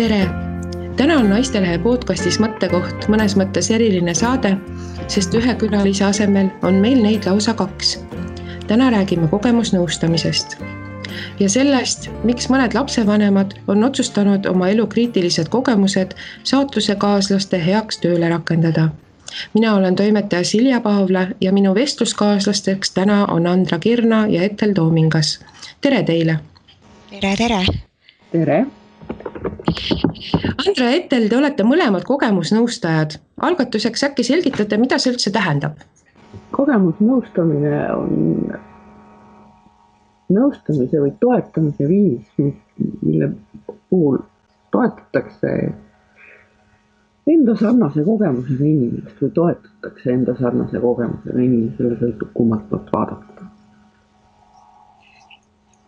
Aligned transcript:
tere! 0.00 0.28
täna 0.96 1.18
on 1.20 1.26
Naistelehe 1.28 1.78
podcastis 1.78 2.38
mõttekoht 2.40 3.04
mõnes 3.12 3.34
mõttes 3.36 3.66
eriline 3.68 4.14
saade, 4.16 4.54
sest 5.12 5.34
ühe 5.36 5.52
külalise 5.60 6.06
asemel 6.06 6.48
on 6.64 6.78
meil 6.80 7.02
neid 7.04 7.28
lausa 7.28 7.52
kaks. 7.58 7.98
täna 8.70 8.86
räägime 8.94 9.28
kogemusnõustamisest 9.28 10.56
ja 11.40 11.50
sellest, 11.52 12.08
miks 12.24 12.48
mõned 12.48 12.72
lapsevanemad 12.78 13.52
on 13.68 13.84
otsustanud 13.84 14.48
oma 14.48 14.70
elu 14.72 14.86
kriitilised 14.86 15.52
kogemused 15.52 16.16
saatusekaaslaste 16.48 17.60
heaks 17.66 18.00
tööle 18.00 18.32
rakendada. 18.32 18.88
mina 19.52 19.74
olen 19.74 19.96
toimetaja 19.96 20.44
Silja 20.44 20.80
Paavla 20.80 21.26
ja 21.40 21.52
minu 21.52 21.74
vestluskaaslasteks 21.74 22.90
täna 22.90 23.26
on 23.26 23.46
Andra 23.46 23.78
Kirna 23.78 24.26
ja 24.26 24.42
Etel 24.42 24.72
Toomingas. 24.72 25.40
tere 25.80 26.02
teile! 26.02 26.40
tere, 27.10 27.36
tere! 27.36 27.64
tere! 28.32 28.66
Andra 30.60 30.90
ja 30.90 30.96
Etel, 30.96 31.28
te 31.28 31.36
olete 31.36 31.64
mõlemad 31.66 32.04
kogemusnõustajad. 32.08 33.18
algatuseks 33.40 34.04
äkki 34.10 34.24
selgitate, 34.24 34.78
mida 34.78 34.98
see 34.98 35.12
üldse 35.14 35.32
tähendab? 35.32 35.80
kogemusnõustamine 36.54 37.76
on 37.94 38.10
nõustamise 40.30 41.00
või 41.02 41.12
toetamise 41.20 41.88
viis, 41.88 42.26
mille 43.02 43.30
puhul 43.90 44.18
toetatakse 44.74 45.54
enda 47.30 47.56
sarnase 47.58 48.04
kogemusega 48.06 48.64
inimest 48.66 49.22
või 49.22 49.32
toetatakse 49.38 50.12
enda 50.12 50.34
sarnase 50.38 50.82
kogemusega 50.82 51.38
inimesele, 51.38 51.98
sõltub 52.02 52.32
kummalt 52.34 52.68
poolt 52.70 52.92
vaadata. 52.94 53.48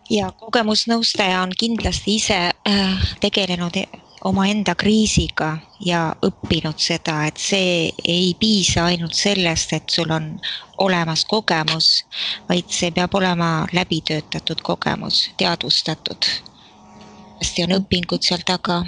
ja 0.09 0.31
kogemusnõustaja 0.39 1.41
on 1.41 1.55
kindlasti 1.57 2.15
ise 2.15 2.39
tegelenud 3.19 3.75
omaenda 4.23 4.75
kriisiga 4.75 5.57
ja 5.83 6.15
õppinud 6.23 6.79
seda, 6.79 7.25
et 7.27 7.37
see 7.37 7.91
ei 8.07 8.31
piisa 8.39 8.85
ainult 8.91 9.15
sellest, 9.17 9.73
et 9.75 9.89
sul 9.89 10.11
on 10.15 10.29
olemas 10.83 11.25
kogemus, 11.27 12.05
vaid 12.49 12.71
see 12.71 12.91
peab 12.95 13.15
olema 13.19 13.67
läbitöötatud 13.73 14.63
kogemus, 14.63 15.29
teadvustatud. 15.37 16.29
hästi 17.41 17.63
on 17.63 17.75
õpingud 17.79 18.23
seal 18.23 18.45
taga. 18.47 18.83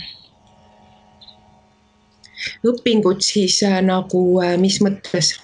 õpingud 2.64 3.22
siis 3.22 3.64
äh, 3.64 3.82
nagu 3.82 4.22
äh, 4.44 4.56
mis 4.58 4.80
mõttes? 4.82 5.36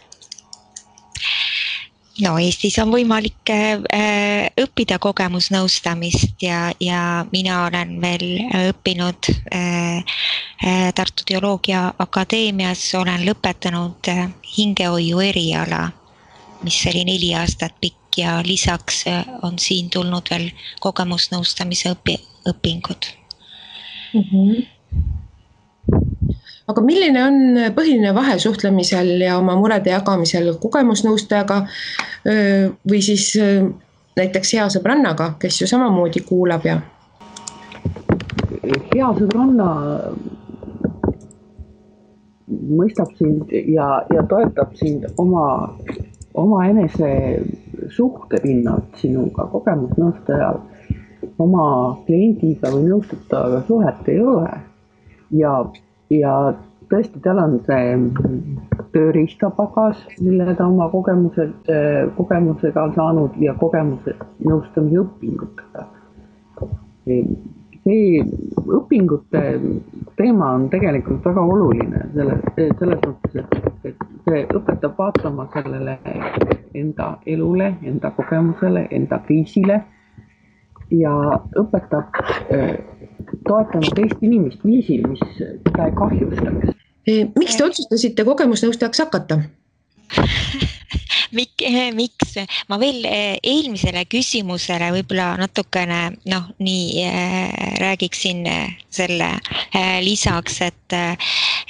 No 2.21 2.35
Eestis 2.41 2.77
on 2.81 2.91
võimalik 2.93 3.51
äh, 3.51 4.49
õppida 4.61 4.97
kogemusnõustamist 5.01 6.43
ja, 6.43 6.71
ja 6.81 7.25
mina 7.31 7.63
olen 7.67 7.95
veel 8.01 8.25
õppinud 8.71 9.31
äh, 9.53 10.01
äh, 10.65 10.89
Tartu 10.95 11.25
Teoloogia 11.27 11.87
Akadeemias, 11.99 12.83
olen 12.97 13.25
lõpetanud 13.27 14.11
hingehoiu 14.57 15.23
eriala, 15.25 15.87
mis 16.65 16.81
oli 16.91 17.05
neli 17.07 17.33
aastat 17.37 17.77
pikk 17.81 18.21
ja 18.21 18.41
lisaks 18.43 19.05
on 19.47 19.57
siin 19.59 19.89
tulnud 19.89 20.27
veel 20.29 20.49
kogemusnõustamise 20.83 21.93
õpi, 21.95 22.19
õpingud 22.51 23.09
mm. 24.13 24.29
-hmm 24.31 24.81
aga 26.71 26.83
milline 26.85 27.23
on 27.23 27.39
põhiline 27.75 28.13
vahe 28.15 28.37
suhtlemisel 28.39 29.13
ja 29.21 29.37
oma 29.41 29.57
murede 29.59 29.93
jagamisel 29.93 30.53
kogemusnõustajaga 30.61 31.61
või 32.25 33.01
siis 33.03 33.31
näiteks 34.17 34.53
hea 34.55 34.67
sõbrannaga, 34.71 35.33
kes 35.39 35.61
ju 35.61 35.67
samamoodi 35.69 36.23
kuulab 36.27 36.65
ja? 36.67 36.79
hea 38.91 39.09
sõbranna 39.17 39.69
mõistab 42.51 43.11
sind 43.17 43.51
ja, 43.51 43.87
ja 44.13 44.23
toetab 44.29 44.75
sind 44.79 45.07
oma, 45.21 45.45
omaenese 46.39 47.11
suhte 47.95 48.41
pinnalt 48.43 48.99
sinuga, 49.01 49.47
kogemusnõustajal 49.51 50.59
oma 51.41 51.65
kliendiga 52.05 52.71
või 52.73 52.89
nõustajatega 52.89 53.63
suhet 53.67 54.11
ei 54.11 54.19
ole. 54.21 54.51
ja 55.31 55.53
ja 56.11 56.35
tõesti, 56.91 57.21
tal 57.23 57.39
on 57.39 57.57
see 57.67 57.95
tööriistapagas, 58.91 60.01
mille 60.19 60.55
ta 60.57 60.67
oma 60.67 60.89
kogemused, 60.91 61.71
kogemusega 62.17 62.83
on 62.89 62.95
saanud 62.97 63.37
ja 63.43 63.55
kogemuse 63.59 64.15
nõustamise 64.43 65.03
õpingutega. 65.05 65.87
see 67.81 68.21
õpingute 68.77 69.41
teema 70.19 70.51
on 70.57 70.67
tegelikult 70.69 71.23
väga 71.25 71.45
oluline 71.53 72.03
selle, 72.13 72.35
selles 72.79 72.99
mõttes, 73.07 73.39
et, 73.41 73.71
et 73.89 74.03
see 74.27 74.43
õpetab 74.59 74.99
vaatama 74.99 75.47
sellele 75.55 75.97
enda 76.77 77.15
elule, 77.25 77.73
enda 77.81 78.11
kogemusele, 78.19 78.85
enda 78.91 79.17
kriisile 79.25 79.79
ja 80.91 81.15
õpetab 81.57 82.21
toetama 83.47 83.95
teist 83.95 84.21
inimest 84.21 84.63
viisil, 84.65 85.07
mis 85.07 85.23
teda 85.37 85.87
ei 85.87 85.95
kahjustaks. 85.97 86.77
miks 87.39 87.57
te 87.57 87.65
otsustasite 87.65 88.25
kogemusnõustajaks 88.27 89.03
hakata 89.05 89.41
Mik, 91.37 91.63
miks, 91.95 92.33
ma 92.67 92.75
veel 92.81 93.05
eh, 93.07 93.37
eelmisele 93.39 94.03
küsimusele 94.11 94.89
võib-olla 94.97 95.37
natukene 95.39 95.99
noh, 96.27 96.49
nii 96.59 97.05
räägiksin 97.79 98.41
eh, 98.51 98.73
selle 98.91 99.29
lisaks, 100.03 100.59
et, 100.67 100.97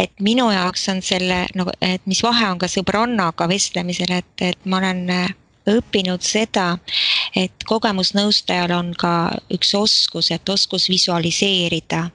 et 0.01 0.13
minu 0.25 0.49
jaoks 0.49 0.87
on 0.89 1.03
selle 1.05 1.43
nagu, 1.53 1.75
et 1.85 2.01
mis 2.09 2.23
vahe 2.25 2.49
on 2.49 2.57
ka 2.61 2.71
sõbrannaga 2.71 3.45
vestlemisel, 3.51 4.17
et, 4.17 4.33
et 4.49 4.65
ma 4.65 4.81
olen 4.81 5.05
õppinud 5.69 6.23
seda, 6.25 6.77
et 7.35 7.63
kogemusnõustajal 7.69 8.73
on 8.75 8.93
ka 8.97 9.13
üks 9.53 9.73
oskus, 9.77 10.31
et 10.31 10.49
oskus 10.49 10.89
visualiseerida. 10.89 12.09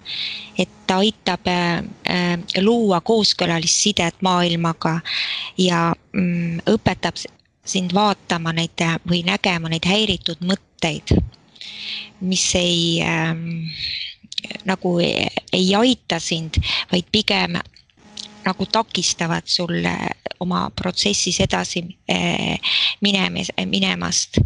et 0.58 0.68
ta 0.86 0.98
aitab 0.98 1.46
äh, 1.46 1.82
luua 2.62 3.00
kooskõlalist 3.00 3.82
sidet 3.82 4.22
maailmaga 4.22 5.00
ja 5.58 5.92
mm, 6.12 6.60
õpetab 6.66 7.18
sind 7.64 7.94
vaatama 7.94 8.52
neid 8.52 8.82
või 9.08 9.22
nägema 9.26 9.68
neid 9.68 9.86
häiritud 9.86 10.42
mõtteid, 10.46 11.16
mis 12.20 12.54
ei 12.54 13.02
ähm, 13.02 13.66
nagu 14.64 14.98
ei 15.00 15.74
aita 15.74 16.20
sind, 16.22 16.60
vaid 16.92 17.08
pigem 17.12 17.58
nagu 18.46 18.66
takistavad 18.66 19.46
sul 19.50 19.82
oma 20.40 20.70
protsessis 20.70 21.40
edasi 21.40 21.82
eh, 22.08 22.58
minemis, 23.00 23.50
minemast. 23.66 24.38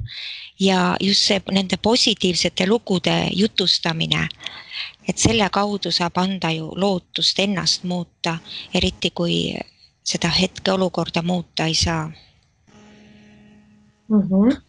ja 0.60 0.96
just 1.00 1.24
see 1.24 1.40
nende 1.50 1.76
positiivsete 1.82 2.66
lugude 2.68 3.14
jutustamine, 3.32 4.26
et 5.08 5.18
selle 5.18 5.48
kaudu 5.52 5.88
saab 5.92 6.18
anda 6.20 6.50
ju 6.52 6.68
lootust 6.76 7.38
ennast 7.40 7.84
muuta, 7.88 8.36
eriti 8.74 9.10
kui 9.10 9.54
seda 10.04 10.28
hetkeolukorda 10.28 11.22
muuta 11.22 11.64
ei 11.64 11.74
saa 11.74 12.12
mm. 14.08 14.20
-hmm. 14.20 14.60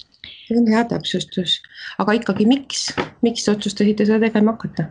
see 0.47 0.57
on 0.57 0.67
hea 0.67 0.83
täpsustus, 0.83 1.61
aga 1.97 2.11
ikkagi, 2.11 2.45
miks, 2.45 2.93
miks 3.21 3.45
te 3.45 3.51
otsustasite 3.51 4.05
seda 4.05 4.19
tegema 4.19 4.51
hakata 4.51 4.83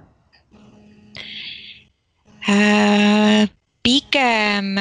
äh,? 2.48 3.09
Pigem, 4.10 4.74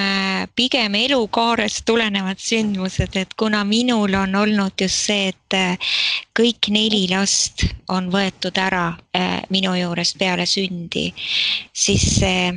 pigem 0.55 0.95
elukaarest 0.95 1.85
tulenevad 1.85 2.39
sündmused, 2.41 3.15
et 3.15 3.33
kuna 3.37 3.63
minul 3.63 4.13
on 4.13 4.35
olnud 4.35 4.73
just 4.81 5.05
see, 5.05 5.29
et 5.29 5.53
äh, 5.53 5.93
kõik 6.37 6.71
neli 6.73 7.05
last 7.11 7.65
on 7.89 8.09
võetud 8.09 8.57
ära 8.57 8.95
äh, 9.15 9.41
minu 9.49 9.75
juurest 9.77 10.17
peale 10.17 10.47
sündi, 10.49 11.11
siis 11.73 12.07
see 12.19 12.49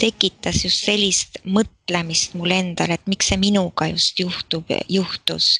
tekitas 0.00 0.64
just 0.64 0.84
sellist 0.84 1.40
mõtlemist 1.44 2.36
mul 2.36 2.52
endal, 2.52 2.92
et 2.92 3.08
miks 3.08 3.32
see 3.32 3.40
minuga 3.40 3.88
just 3.90 4.20
juhtub, 4.20 4.68
juhtus. 4.88 5.58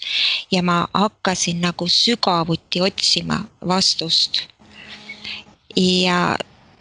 ja 0.51 0.63
ma 0.63 0.87
hakkasin 0.93 1.61
nagu 1.61 1.89
sügavuti 1.89 2.81
otsima 2.81 3.45
vastust. 3.67 4.45
ja 5.77 6.37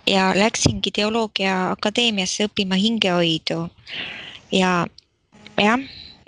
ja 0.10 0.32
läksingi 0.36 0.92
Teoloogia 0.92 1.72
Akadeemiasse 1.72 2.48
õppima 2.50 2.76
hingehoidu. 2.80 3.68
ja 4.52 4.88
jah, 5.58 5.80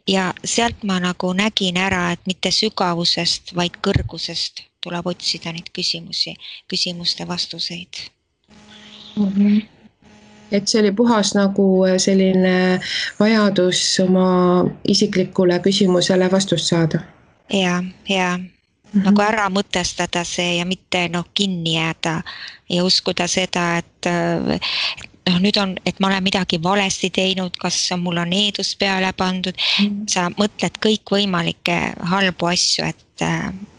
ja 0.08 0.34
sealt 0.46 0.84
ma 0.84 1.00
nagu 1.00 1.34
nägin 1.34 1.78
ära, 1.78 2.12
et 2.12 2.26
mitte 2.30 2.52
sügavusest, 2.52 3.56
vaid 3.56 3.78
kõrgusest 3.82 4.66
tuleb 4.82 5.08
otsida 5.08 5.54
neid 5.54 5.70
küsimusi, 5.74 6.36
küsimuste 6.70 7.28
vastuseid 7.28 8.08
mm. 9.18 9.28
-hmm 9.28 9.62
et 10.52 10.68
see 10.68 10.82
oli 10.82 10.92
puhas 10.92 11.30
nagu 11.36 11.66
selline 11.98 12.80
vajadus 13.20 14.00
oma 14.04 14.66
isiklikule 14.84 15.60
küsimusele 15.60 16.32
vastust 16.32 16.68
saada. 16.68 17.00
ja, 17.54 17.84
ja 18.10 18.40
Mm 18.92 19.00
-hmm. 19.00 19.06
nagu 19.06 19.22
ära 19.22 19.50
mõtestada 19.50 20.24
see 20.28 20.58
ja 20.58 20.66
mitte 20.66 21.08
noh, 21.10 21.26
kinni 21.34 21.76
jääda 21.76 22.22
ja 22.70 22.84
uskuda 22.84 23.28
seda, 23.28 23.78
et 23.78 24.08
noh, 25.30 25.40
nüüd 25.42 25.58
on, 25.62 25.76
et 25.86 26.00
ma 26.00 26.10
olen 26.10 26.24
midagi 26.24 26.60
valesti 26.64 27.10
teinud, 27.14 27.56
kas 27.62 27.78
mul 27.98 28.20
on 28.22 28.32
needus 28.34 28.74
peale 28.80 29.12
pandud 29.18 29.56
mm.. 29.56 30.06
sa 30.12 30.28
mõtled 30.34 30.80
kõikvõimalikke 30.84 31.78
halbu 32.14 32.52
asju, 32.52 32.88
et, 32.90 33.26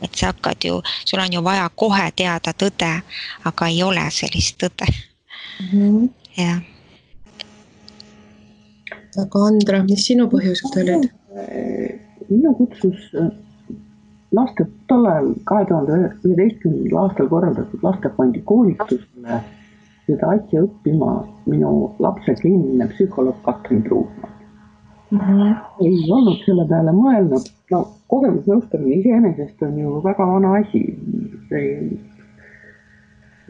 et 0.02 0.18
sa 0.18 0.32
hakkad 0.32 0.66
ju, 0.68 0.80
sul 1.04 1.22
on 1.22 1.32
ju 1.32 1.42
vaja 1.44 1.68
kohe 1.74 2.10
teada 2.16 2.54
tõde, 2.64 2.92
aga 3.48 3.70
ei 3.70 3.82
ole 3.82 4.04
sellist 4.10 4.58
tõde 4.62 4.88
mm. 4.88 5.70
-hmm. 5.72 6.10
jah. 6.36 6.60
aga 9.24 9.46
Andra, 9.48 9.82
mis 9.88 10.06
sinu 10.06 10.28
põhjused 10.32 10.78
olid? 10.84 11.10
minu 12.28 12.52
kutsus 12.54 13.08
laste, 14.32 14.66
tol 14.88 15.06
ajal 15.06 15.32
kahe 15.48 15.64
tuhande 15.68 15.98
üheteistkümnendal 16.24 17.02
aastal 17.04 17.28
korraldatud 17.32 17.82
lastefondi 17.88 18.42
koolitusele 18.50 19.40
seda 20.06 20.30
asja 20.36 20.62
õppima 20.66 21.16
minu 21.46 21.72
lapse 22.02 22.34
kliiniline 22.40 22.88
psühholoog 22.92 23.42
Katrin 23.46 23.82
Truusmann 23.86 24.32
mm. 25.10 25.18
-hmm. 25.18 25.56
ei 25.86 26.12
olnud 26.18 26.40
selle 26.46 26.66
peale 26.68 26.94
mõelnud, 26.96 27.50
no 27.70 27.84
kogemusnõustamine 28.12 29.00
iseenesest 29.00 29.62
on 29.62 29.78
ju 29.78 30.00
väga 30.04 30.26
vana 30.34 30.56
asi. 30.60 30.82
see 31.48 32.00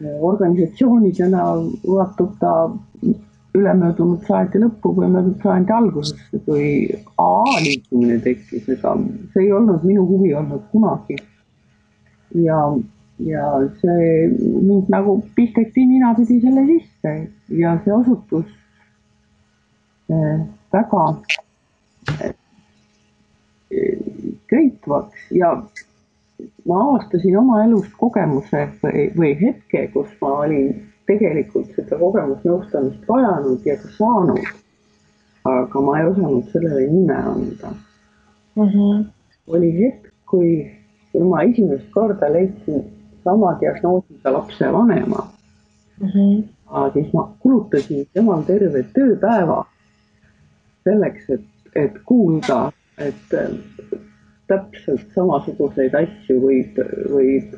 organisatsioonidena 0.03 1.43
ulatub 1.83 2.31
ta 2.39 2.53
ülemöödunud 3.57 4.23
sajandi 4.27 4.61
lõppu 4.63 4.93
või 4.97 5.11
möödunud 5.13 5.43
sajandi 5.43 5.75
algusesse, 5.75 6.39
kui 6.47 6.65
AA 7.21 7.59
liikumine 7.65 8.17
tekkis, 8.23 8.65
ega 8.75 8.95
see 9.33 9.45
ei 9.45 9.51
olnud 9.53 9.85
minu 9.85 10.05
huvi 10.09 10.33
olnud 10.39 10.63
kunagi. 10.71 11.17
ja, 12.43 12.59
ja 13.21 13.45
see 13.81 14.27
mind 14.39 14.89
nagu 14.89 15.19
pisteti 15.35 15.85
ninapidi 15.85 16.39
selle 16.41 16.65
sisse 16.71 17.15
ja 17.61 17.75
see 17.85 17.93
osutus 17.93 18.47
eh, 20.09 20.39
väga 20.73 21.03
eh, 22.23 22.33
köitvaks 24.49 25.29
ja 25.31 25.53
ma 26.65 26.79
avastasin 26.87 27.37
oma 27.37 27.61
elust 27.67 27.93
kogemuse 27.99 28.65
või, 28.81 29.05
või 29.17 29.35
hetke, 29.39 29.87
kus 29.93 30.09
ma 30.21 30.33
olin 30.47 30.73
tegelikult 31.07 31.71
seda 31.75 31.97
kogemusnõustamist 31.99 33.07
vajanud 33.09 33.65
ja 33.67 33.77
ka 33.81 33.89
saanud. 33.97 34.45
aga 35.43 35.81
ma 35.83 35.97
ei 35.99 36.05
osanud 36.07 36.45
sellele 36.51 36.85
nime 36.87 37.15
anda 37.15 37.69
mm. 38.55 38.63
-hmm. 38.63 39.05
oli 39.47 39.71
hetk, 39.79 40.13
kui, 40.29 40.71
kui 41.11 41.23
ma 41.23 41.41
esimest 41.43 41.89
korda 41.91 42.29
leidsin 42.33 42.83
sama 43.23 43.57
diagnoosiga 43.59 44.33
lapse 44.33 44.71
vanema 44.71 45.27
mm. 46.01 46.07
-hmm. 46.07 46.93
siis 46.93 47.13
ma 47.13 47.27
kulutasin 47.39 48.07
temal 48.13 48.41
terve 48.41 48.85
tööpäeva 48.93 49.65
selleks, 50.83 51.29
et, 51.29 51.45
et 51.75 51.93
kuulda, 52.05 52.71
et 52.97 53.35
täpselt 54.47 55.05
samasuguseid 55.15 55.95
asju 55.95 56.39
võib, 56.41 56.79
võib 57.11 57.55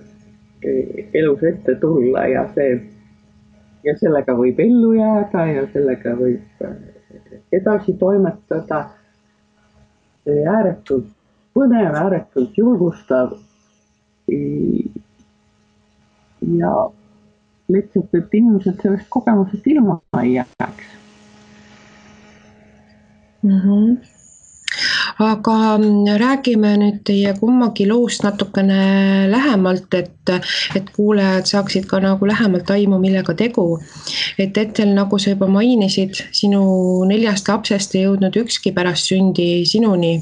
elus 1.14 1.44
ette 1.44 1.76
tulla 1.82 2.28
ja 2.28 2.46
see 2.56 2.95
ja 3.86 3.96
sellega 4.00 4.36
võib 4.38 4.60
ellu 4.60 4.94
jääda 4.98 5.46
ja 5.52 5.66
sellega 5.74 6.16
võib 6.20 6.66
äh, 6.66 6.78
edasi 7.54 7.94
toimetada. 8.00 8.90
ääretult 10.26 11.06
põnev, 11.54 11.94
ääretult 11.96 12.58
julgustav. 12.58 13.38
ja 16.58 16.72
lihtsalt, 17.70 18.14
et 18.14 18.34
inimesed 18.34 18.82
sellest 18.82 19.06
kogemusest 19.10 19.68
ilma 19.68 20.00
ei 20.22 20.34
jääks 20.34 20.92
mm. 23.44 23.60
-hmm 23.60 24.15
aga 25.18 25.78
mm, 25.78 26.08
räägime 26.20 26.74
nüüd 26.80 26.98
teie 27.08 27.32
kummagi 27.40 27.86
loost 27.88 28.24
natukene 28.26 29.28
lähemalt, 29.32 29.94
et, 29.96 30.32
et 30.76 30.90
kuulajad 30.96 31.48
saaksid 31.48 31.88
ka 31.88 32.02
nagu 32.04 32.28
lähemalt 32.28 32.70
aimu, 32.76 33.00
millega 33.00 33.36
tegu. 33.38 33.80
et 34.38 34.58
hetkel, 34.58 34.92
nagu 34.96 35.20
sa 35.20 35.32
juba 35.32 35.48
mainisid, 35.48 36.20
sinu 36.36 36.62
neljast 37.08 37.48
lapsest 37.48 37.96
ei 37.96 38.04
jõudnud 38.06 38.36
ükski 38.44 38.74
pärast 38.76 39.12
sündi 39.12 39.64
sinuni, 39.66 40.18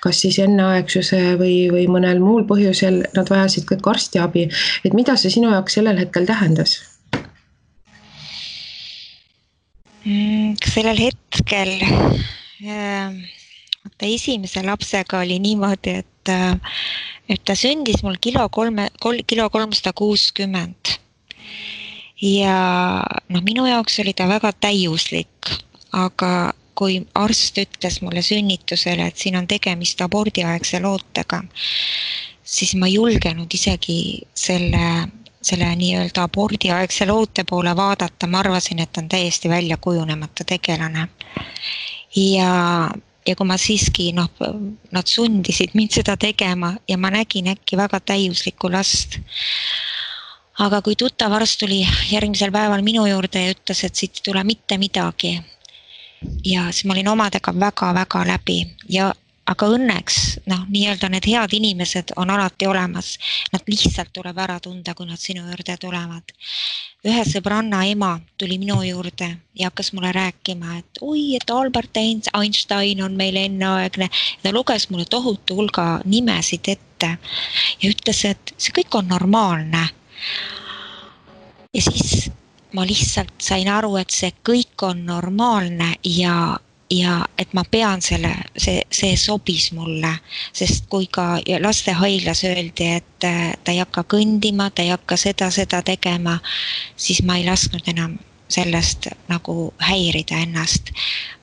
kas 0.00 0.22
siis 0.22 0.38
enneaegsuse 0.42 1.22
või, 1.40 1.66
või 1.72 1.86
mõnel 1.90 2.22
muul 2.22 2.46
põhjusel 2.46 3.02
nad 3.16 3.30
vajasid 3.30 3.66
kõik 3.66 3.88
arstiabi, 3.90 4.46
et 4.84 4.94
mida 4.94 5.16
see 5.18 5.32
sinu 5.34 5.50
jaoks 5.50 5.78
sellel 5.78 5.98
hetkel 5.98 6.28
tähendas? 6.28 6.78
Mm, 10.06 10.54
sellel 10.62 11.00
hetkel 11.02 11.72
äh, 12.62 13.10
vaata 13.86 14.10
esimese 14.10 14.62
lapsega 14.66 15.22
oli 15.22 15.38
niimoodi, 15.38 15.96
et, 16.02 16.28
äh, 16.28 16.76
et 17.28 17.42
ta 17.44 17.54
sündis 17.54 18.02
mul 18.02 18.18
kilo 18.20 18.48
kolme, 18.48 18.90
kol-, 19.00 19.24
kilo 19.26 19.50
kolmsada 19.50 19.92
kuuskümmend. 19.92 20.98
ja 22.22 22.58
noh, 23.28 23.42
minu 23.44 23.66
jaoks 23.66 24.00
oli 24.00 24.14
ta 24.16 24.28
väga 24.28 24.52
täiuslik, 24.52 25.50
aga 25.92 26.52
kui 26.76 27.00
arst 27.14 27.58
ütles 27.60 28.00
mulle 28.02 28.22
sünnitusele, 28.22 29.06
et 29.06 29.16
siin 29.16 29.36
on 29.36 29.46
tegemist 29.48 30.00
abordiaegse 30.04 30.80
lootega, 30.80 31.42
siis 32.44 32.74
ma 32.76 32.88
ei 32.88 32.96
julgenud 32.96 33.52
isegi 33.52 33.98
selle, 34.34 35.08
selle 35.42 35.70
nii-öelda 35.80 36.26
abordiaegse 36.28 37.08
loote 37.08 37.44
poole 37.48 37.72
vaadata, 37.76 38.28
ma 38.28 38.42
arvasin, 38.44 38.80
et 38.84 38.96
on 39.00 39.08
täiesti 39.08 39.48
välja 39.48 39.76
kujunemata 39.76 40.44
tegelane. 40.44 41.08
ja 42.16 42.88
ja 43.26 43.34
kui 43.36 43.46
ma 43.46 43.56
siiski 43.60 44.10
noh, 44.16 44.30
nad 44.94 45.10
sundisid 45.10 45.74
mind 45.74 45.96
seda 45.98 46.16
tegema 46.16 46.74
ja 46.88 46.98
ma 46.98 47.10
nägin 47.10 47.50
äkki 47.52 47.76
väga 47.76 48.00
täiuslikku 48.00 48.70
last. 48.72 49.18
aga 50.58 50.80
kui 50.82 50.96
tuttav 50.96 51.32
arst 51.32 51.60
tuli 51.60 51.82
järgmisel 52.10 52.52
päeval 52.52 52.82
minu 52.82 53.06
juurde 53.06 53.42
ja 53.42 53.52
ütles, 53.52 53.84
et 53.84 53.94
siit 53.94 54.16
ei 54.16 54.30
tule 54.30 54.44
mitte 54.44 54.78
midagi. 54.78 55.40
ja 56.44 56.70
siis 56.72 56.84
ma 56.84 56.94
olin 56.94 57.08
omadega 57.08 57.52
väga-väga 57.60 58.26
läbi 58.26 58.60
ja 58.88 59.12
aga 59.46 59.68
õnneks 59.76 60.16
noh, 60.50 60.64
nii-öelda 60.70 61.08
need 61.12 61.26
head 61.30 61.54
inimesed 61.54 62.12
on 62.18 62.30
alati 62.34 62.66
olemas. 62.66 63.14
Nad 63.52 63.66
lihtsalt 63.70 64.10
tuleb 64.14 64.38
ära 64.42 64.58
tunda, 64.62 64.94
kui 64.94 65.06
nad 65.06 65.20
sinu 65.22 65.46
juurde 65.46 65.76
tulevad. 65.80 66.34
ühe 67.06 67.22
sõbranna 67.22 67.84
ema 67.86 68.16
tuli 68.38 68.56
minu 68.58 68.80
juurde 68.82 69.28
ja 69.54 69.68
hakkas 69.68 69.92
mulle 69.94 70.10
rääkima, 70.12 70.78
et 70.78 70.98
oi, 71.00 71.36
et 71.36 71.50
Albert 71.50 71.96
Einstein 71.96 73.02
on 73.02 73.14
meil 73.16 73.36
enneaegne. 73.36 74.08
ta 74.42 74.52
luges 74.52 74.90
mulle 74.90 75.04
tohutu 75.04 75.54
hulga 75.54 76.00
nimesid 76.04 76.68
ette 76.68 77.18
ja 77.82 77.90
ütles, 77.90 78.24
et 78.24 78.54
see 78.58 78.72
kõik 78.72 78.98
on 78.98 79.08
normaalne. 79.08 79.88
ja 81.74 81.82
siis 81.82 82.30
ma 82.72 82.86
lihtsalt 82.86 83.38
sain 83.38 83.68
aru, 83.68 83.96
et 83.96 84.10
see 84.10 84.32
kõik 84.42 84.82
on 84.82 85.06
normaalne 85.06 85.94
ja 86.04 86.58
ja 86.90 87.24
et 87.38 87.52
ma 87.54 87.64
pean 87.70 88.02
selle, 88.02 88.30
see, 88.56 88.82
see 88.92 89.16
sobis 89.18 89.70
mulle, 89.74 90.12
sest 90.54 90.86
kui 90.90 91.08
ka 91.10 91.36
lastehaiglas 91.60 92.44
öeldi, 92.46 92.90
et 93.00 93.26
äh, 93.26 93.52
ta 93.64 93.74
ei 93.74 93.82
hakka 93.82 94.06
kõndima, 94.16 94.70
ta 94.70 94.84
ei 94.84 94.92
hakka 94.94 95.18
seda, 95.18 95.50
seda 95.50 95.82
tegema, 95.86 96.38
siis 96.96 97.22
ma 97.26 97.38
ei 97.40 97.46
lasknud 97.48 97.88
enam 97.90 98.18
sellest 98.48 99.08
nagu 99.28 99.72
häirida 99.82 100.38
ennast. 100.44 100.92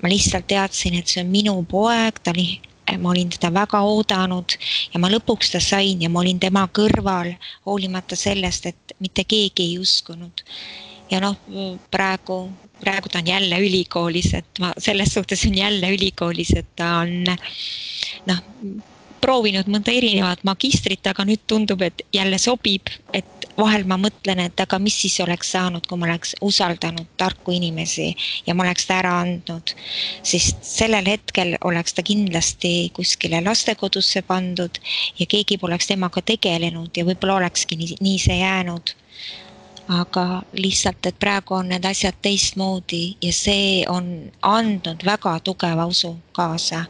ma 0.02 0.10
lihtsalt 0.10 0.48
teadsin, 0.48 0.96
et 0.96 1.08
see 1.08 1.24
on 1.24 1.32
minu 1.32 1.58
poeg, 1.68 2.22
ta 2.24 2.32
oli, 2.32 2.62
ma 3.00 3.12
olin 3.12 3.30
teda 3.30 3.52
väga 3.54 3.82
oodanud 3.84 4.56
ja 4.94 5.00
ma 5.00 5.12
lõpuks 5.12 5.52
ta 5.52 5.60
sain 5.60 6.02
ja 6.02 6.10
ma 6.10 6.24
olin 6.24 6.40
tema 6.40 6.68
kõrval, 6.72 7.34
hoolimata 7.66 8.16
sellest, 8.16 8.72
et 8.72 8.96
mitte 9.00 9.28
keegi 9.28 9.68
ei 9.74 9.78
uskunud 9.80 10.44
ja 11.12 11.20
noh, 11.24 11.36
praegu, 11.92 12.48
praegu 12.84 13.12
ta 13.12 13.22
on 13.24 13.30
jälle 13.34 13.60
ülikoolis, 13.64 14.34
et 14.40 14.64
ma 14.64 14.74
selles 14.78 15.14
suhtes 15.16 15.46
on 15.50 15.56
jälle 15.58 15.94
ülikoolis, 15.96 16.54
et 16.60 16.76
ta 16.76 16.98
on 17.04 17.24
noh, 18.28 18.44
proovinud 19.24 19.70
mõnda 19.72 19.94
erinevat 19.96 20.44
magistrit, 20.48 21.06
aga 21.08 21.24
nüüd 21.28 21.46
tundub, 21.48 21.82
et 21.86 22.04
jälle 22.14 22.38
sobib, 22.42 22.92
et 23.16 23.48
vahel 23.58 23.86
ma 23.88 23.98
mõtlen, 24.02 24.42
et 24.44 24.60
aga 24.60 24.80
mis 24.82 24.96
siis 25.04 25.16
oleks 25.24 25.54
saanud, 25.54 25.86
kui 25.88 26.00
ma 26.00 26.10
oleks 26.10 26.34
usaldanud 26.44 27.08
tarku 27.22 27.54
inimesi 27.56 28.10
ja 28.48 28.56
ma 28.56 28.66
oleks 28.66 28.88
ta 28.90 28.98
ära 29.00 29.14
andnud. 29.22 29.76
sest 30.24 30.66
sellel 30.68 31.08
hetkel 31.08 31.56
oleks 31.70 31.94
ta 31.94 32.04
kindlasti 32.04 32.90
kuskile 32.98 33.44
lastekodusse 33.46 34.24
pandud 34.28 34.82
ja 35.20 35.30
keegi 35.30 35.60
poleks 35.62 35.88
temaga 35.92 36.26
tegelenud 36.34 36.98
ja 36.98 37.06
võib-olla 37.06 37.44
olekski 37.44 37.80
nii, 37.80 38.02
nii 38.02 38.20
see 38.26 38.42
jäänud 38.42 38.96
aga 39.88 40.42
lihtsalt, 40.54 41.06
et 41.06 41.20
praegu 41.20 41.54
on 41.54 41.70
need 41.70 41.86
asjad 41.86 42.16
teistmoodi 42.22 43.18
ja 43.22 43.34
see 43.36 43.84
on 43.90 44.32
andnud 44.42 45.04
väga 45.06 45.40
tugeva 45.40 45.86
usu 45.86 46.16
kaasa. 46.32 46.86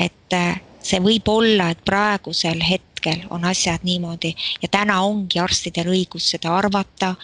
et 0.00 0.32
äh, 0.32 0.60
see 0.82 1.00
võib 1.00 1.28
olla, 1.28 1.70
et 1.70 1.84
praegusel 1.84 2.62
hetkel 2.62 3.24
on 3.30 3.44
asjad 3.44 3.82
niimoodi 3.82 4.34
ja 4.62 4.68
täna 4.68 5.00
ongi 5.02 5.38
arstidel 5.38 5.90
õigus 5.90 6.30
seda 6.30 6.54
arvata. 6.56 7.14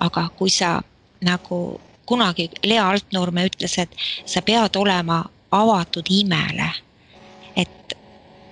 aga 0.00 0.28
kui 0.36 0.50
sa 0.50 0.82
nagu 1.20 1.80
kunagi 2.06 2.50
Lea 2.64 2.88
Altnurme 2.90 3.46
ütles, 3.46 3.78
et 3.78 3.94
sa 4.26 4.42
pead 4.42 4.76
olema 4.76 5.24
avatud 5.50 6.06
imele. 6.10 6.68
et, 7.56 7.94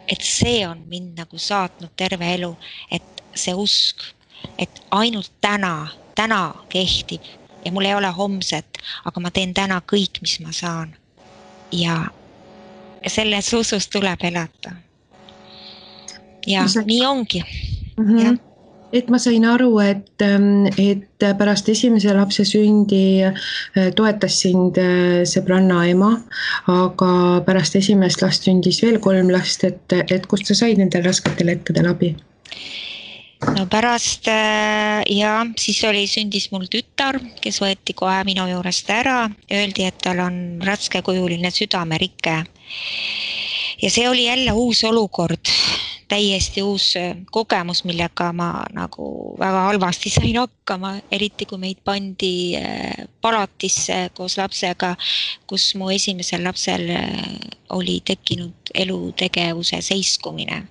et 0.08 0.22
see 0.22 0.66
on 0.68 0.82
mind 0.88 1.18
nagu 1.18 1.38
saatnud 1.38 1.90
terve 1.96 2.34
elu, 2.34 2.56
et 2.90 3.02
see 3.34 3.54
usk, 3.54 4.02
et 4.58 4.82
ainult 4.90 5.32
täna, 5.40 5.88
täna 6.14 6.54
kehtib 6.68 7.22
ja 7.64 7.72
mul 7.72 7.84
ei 7.84 7.94
ole 7.94 8.08
homset, 8.08 8.80
aga 9.04 9.20
ma 9.20 9.30
teen 9.30 9.54
täna 9.54 9.80
kõik, 9.92 10.22
mis 10.22 10.40
ma 10.40 10.52
saan. 10.52 10.96
ja 11.72 12.04
selles 13.06 13.52
usus 13.54 13.88
tuleb 13.88 14.24
elada. 14.24 14.76
ja 16.46 16.68
see... 16.68 16.84
nii 16.84 17.06
ongi 17.06 17.42
mm. 17.42 18.06
-hmm. 18.06 18.24
jah 18.24 18.38
et 18.92 19.10
ma 19.10 19.18
sain 19.18 19.44
aru, 19.46 19.78
et, 19.78 20.22
ähm, 20.22 20.66
et 20.78 21.26
pärast 21.38 21.68
esimese 21.68 22.14
lapse 22.14 22.44
sündi 22.44 23.22
äh, 23.22 23.92
toetas 23.96 24.40
sind 24.42 24.78
äh, 24.78 25.22
sõbranna 25.28 25.84
ema, 25.90 26.10
aga 26.66 27.12
pärast 27.46 27.76
esimest 27.76 28.22
last 28.22 28.48
sündis 28.48 28.82
veel 28.82 28.98
kolm 28.98 29.30
last, 29.30 29.64
et, 29.64 29.96
et 30.10 30.26
kust 30.26 30.50
sa 30.50 30.54
said 30.54 30.78
nendel 30.78 31.06
rasketel 31.06 31.52
hetkedel 31.54 31.90
abi? 31.92 32.16
No 33.48 33.66
pärast 33.70 34.28
äh, 34.28 35.02
ja 35.16 35.46
siis 35.58 35.80
oli, 35.88 36.06
sündis 36.10 36.50
mul 36.52 36.66
tütar, 36.70 37.18
kes 37.40 37.60
võeti 37.62 37.96
kohe 37.96 38.20
minu 38.28 38.46
juurest 38.50 38.90
ära, 38.92 39.24
öeldi, 39.52 39.86
et 39.88 40.00
tal 40.04 40.20
on 40.26 40.40
raskekujuline 40.66 41.50
südamerike. 41.54 42.36
ja 43.82 43.90
see 43.90 44.08
oli 44.08 44.26
jälle 44.26 44.52
uus 44.52 44.84
olukord 44.84 45.54
täiesti 46.10 46.62
uus 46.62 46.94
äh, 46.98 47.16
kogemus, 47.30 47.84
millega 47.86 48.32
ma 48.36 48.50
nagu 48.74 49.36
väga 49.38 49.66
halvasti 49.68 50.10
sain 50.16 50.38
hakkama, 50.40 50.96
eriti 51.12 51.46
kui 51.46 51.60
meid 51.62 51.80
pandi 51.86 52.32
äh, 52.58 53.06
palatisse 53.22 54.08
koos 54.16 54.36
lapsega, 54.40 54.94
kus 55.50 55.70
mu 55.78 55.90
esimesel 55.94 56.44
lapsel 56.44 56.88
äh, 56.96 57.24
oli 57.70 58.00
tekkinud 58.04 58.72
elutegevuse 58.74 59.80
seiskumine. 59.82 60.62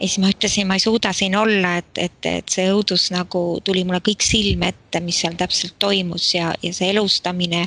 ja 0.00 0.06
siis 0.06 0.18
ma 0.18 0.32
ütlesin, 0.32 0.68
ma 0.68 0.76
ei 0.78 0.84
suuda 0.84 1.12
siin 1.12 1.36
olla, 1.36 1.76
et, 1.80 1.92
et, 1.98 2.26
et 2.26 2.48
see 2.48 2.70
õudus 2.72 3.10
nagu 3.12 3.44
tuli 3.64 3.84
mulle 3.84 4.00
kõik 4.04 4.24
silme 4.24 4.72
ette, 4.72 5.00
mis 5.04 5.20
seal 5.20 5.36
täpselt 5.40 5.76
toimus 5.78 6.32
ja, 6.34 6.54
ja 6.62 6.72
see 6.76 6.90
elustamine 6.94 7.66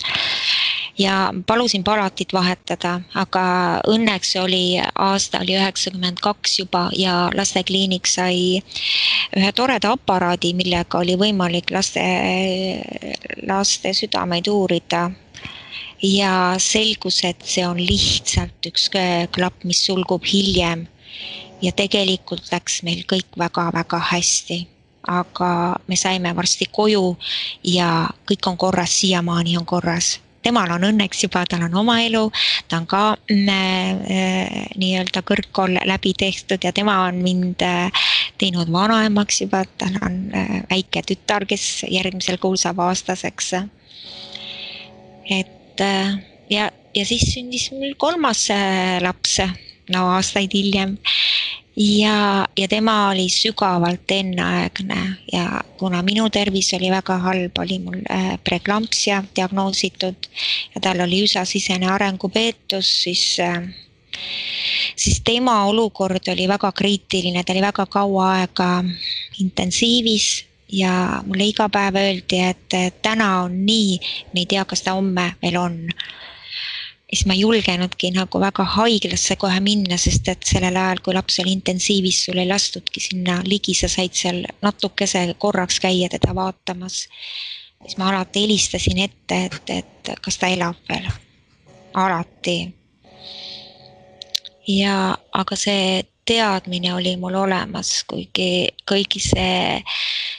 ja 0.98 1.34
palusin 1.48 1.84
palatit 1.84 2.34
vahetada, 2.34 3.02
aga 3.16 3.44
õnneks 3.90 4.36
oli 4.42 4.78
aasta 4.96 5.42
oli 5.42 5.56
üheksakümmend 5.58 6.22
kaks 6.22 6.60
juba 6.60 6.88
ja 6.98 7.30
lastekliinik 7.36 8.08
sai 8.08 8.62
ühe 9.38 9.52
toreda 9.56 9.94
aparaadi, 9.98 10.54
millega 10.54 11.02
oli 11.02 11.18
võimalik 11.18 11.74
laste, 11.74 12.04
laste 13.48 13.94
südameid 13.94 14.48
uurida. 14.48 15.10
Ja 16.04 16.56
selgus, 16.60 17.22
et 17.24 17.40
see 17.48 17.64
on 17.64 17.78
lihtsalt 17.80 18.68
üks 18.68 18.90
klapp, 19.32 19.64
mis 19.64 19.86
sulgub 19.86 20.26
hiljem. 20.28 20.88
ja 21.64 21.72
tegelikult 21.72 22.50
läks 22.52 22.82
meil 22.84 23.06
kõik 23.08 23.38
väga-väga 23.40 24.00
hästi, 24.10 24.58
aga 25.08 25.80
me 25.88 25.96
saime 25.96 26.34
varsti 26.36 26.68
koju 26.68 27.16
ja 27.64 28.10
kõik 28.28 28.50
on 28.52 28.58
korras, 28.58 29.00
siiamaani 29.00 29.56
on 29.58 29.66
korras 29.66 30.18
temal 30.44 30.72
on 30.76 30.86
õnneks 30.90 31.24
juba, 31.26 31.44
tal 31.50 31.66
on 31.68 31.78
oma 31.84 32.00
elu, 32.04 32.24
ta 32.70 32.80
on 32.82 32.88
ka 32.90 33.04
mm, 33.16 33.50
äh, 33.50 34.68
nii-öelda 34.80 35.24
kõrgkool 35.26 35.80
läbi 35.90 36.14
tehtud 36.20 36.64
ja 36.64 36.74
tema 36.76 37.00
on 37.08 37.22
mind 37.24 37.64
äh, 37.66 38.06
teinud 38.42 38.72
vanaemaks 38.74 39.44
juba, 39.46 39.64
tal 39.80 39.98
on 40.06 40.20
äh, 40.36 40.56
väike 40.72 41.06
tütar, 41.08 41.48
kes 41.50 41.84
järgmisel 41.90 42.40
kuul 42.44 42.60
saab 42.62 42.84
aastaseks. 42.84 43.54
et 45.32 45.82
ja, 46.52 46.66
ja 46.94 47.06
siis 47.08 47.30
sündis 47.34 47.70
mul 47.72 47.96
kolmas 47.98 48.48
laps, 49.02 49.40
no 49.90 50.08
aastaid 50.16 50.54
hiljem. 50.54 50.98
Ja, 51.76 52.46
ja 52.58 52.68
tema 52.70 53.10
oli 53.10 53.26
sügavalt 53.34 54.12
enneaegne 54.14 54.98
ja 55.34 55.62
kuna 55.78 56.04
minu 56.06 56.28
tervis 56.30 56.70
oli 56.78 56.92
väga 56.94 57.18
halb, 57.18 57.58
oli 57.58 57.80
mul 57.82 58.04
äh, 58.14 58.36
preklampsia 58.44 59.24
diagnoositud 59.36 60.30
ja 60.76 60.82
tal 60.82 61.02
oli 61.02 61.24
üsasisene 61.26 61.90
arengupeetus, 61.90 62.92
siis 63.04 63.26
äh, 63.42 63.64
siis 64.96 65.22
tema 65.26 65.64
olukord 65.66 66.28
oli 66.28 66.48
väga 66.48 66.72
kriitiline, 66.72 67.44
ta 67.44 67.54
oli 67.54 67.62
väga 67.62 67.86
kaua 67.86 68.32
aega 68.38 68.84
intensiivis 69.40 70.46
ja 70.72 71.22
mulle 71.26 71.50
iga 71.50 71.70
päev 71.70 71.98
öeldi, 72.02 72.40
et 72.40 73.02
täna 73.02 73.44
on 73.44 73.66
nii, 73.66 73.98
me 74.34 74.44
ei 74.44 74.50
tea, 74.50 74.66
kas 74.66 74.86
ta 74.86 74.94
homme 74.98 75.34
veel 75.42 75.58
on 75.58 75.80
siis 77.14 77.28
ma 77.30 77.36
ei 77.36 77.44
julgenudki 77.44 78.10
nagu 78.16 78.40
väga 78.42 78.64
haiglasse 78.76 79.36
kohe 79.38 79.60
minna, 79.62 79.98
sest 80.02 80.28
et 80.32 80.46
sellel 80.50 80.78
ajal, 80.80 81.02
kui 81.06 81.14
laps 81.14 81.38
oli 81.44 81.54
intensiivis, 81.54 82.24
sul 82.26 82.40
ei 82.42 82.50
lastudki 82.50 83.04
sinna 83.04 83.38
ligi, 83.46 83.76
sa 83.78 83.90
said 83.92 84.16
seal 84.18 84.42
natukese 84.66 85.28
korraks 85.38 85.78
käia 85.84 86.10
teda 86.10 86.34
vaatamas. 86.36 87.04
siis 87.84 87.98
ma 87.98 88.10
alati 88.10 88.46
helistasin 88.46 89.04
ette, 89.06 89.44
et, 89.46 89.70
et 89.70 90.14
kas 90.22 90.40
ta 90.42 90.50
elab 90.50 90.80
veel, 90.90 91.10
alati. 91.94 92.58
ja, 94.68 95.18
aga 95.34 95.56
see 95.60 96.02
teadmine 96.26 96.94
oli 96.96 97.14
mul 97.20 97.36
olemas, 97.36 97.92
kuigi 98.10 98.72
kõigi 98.90 99.22
see, 99.22 99.84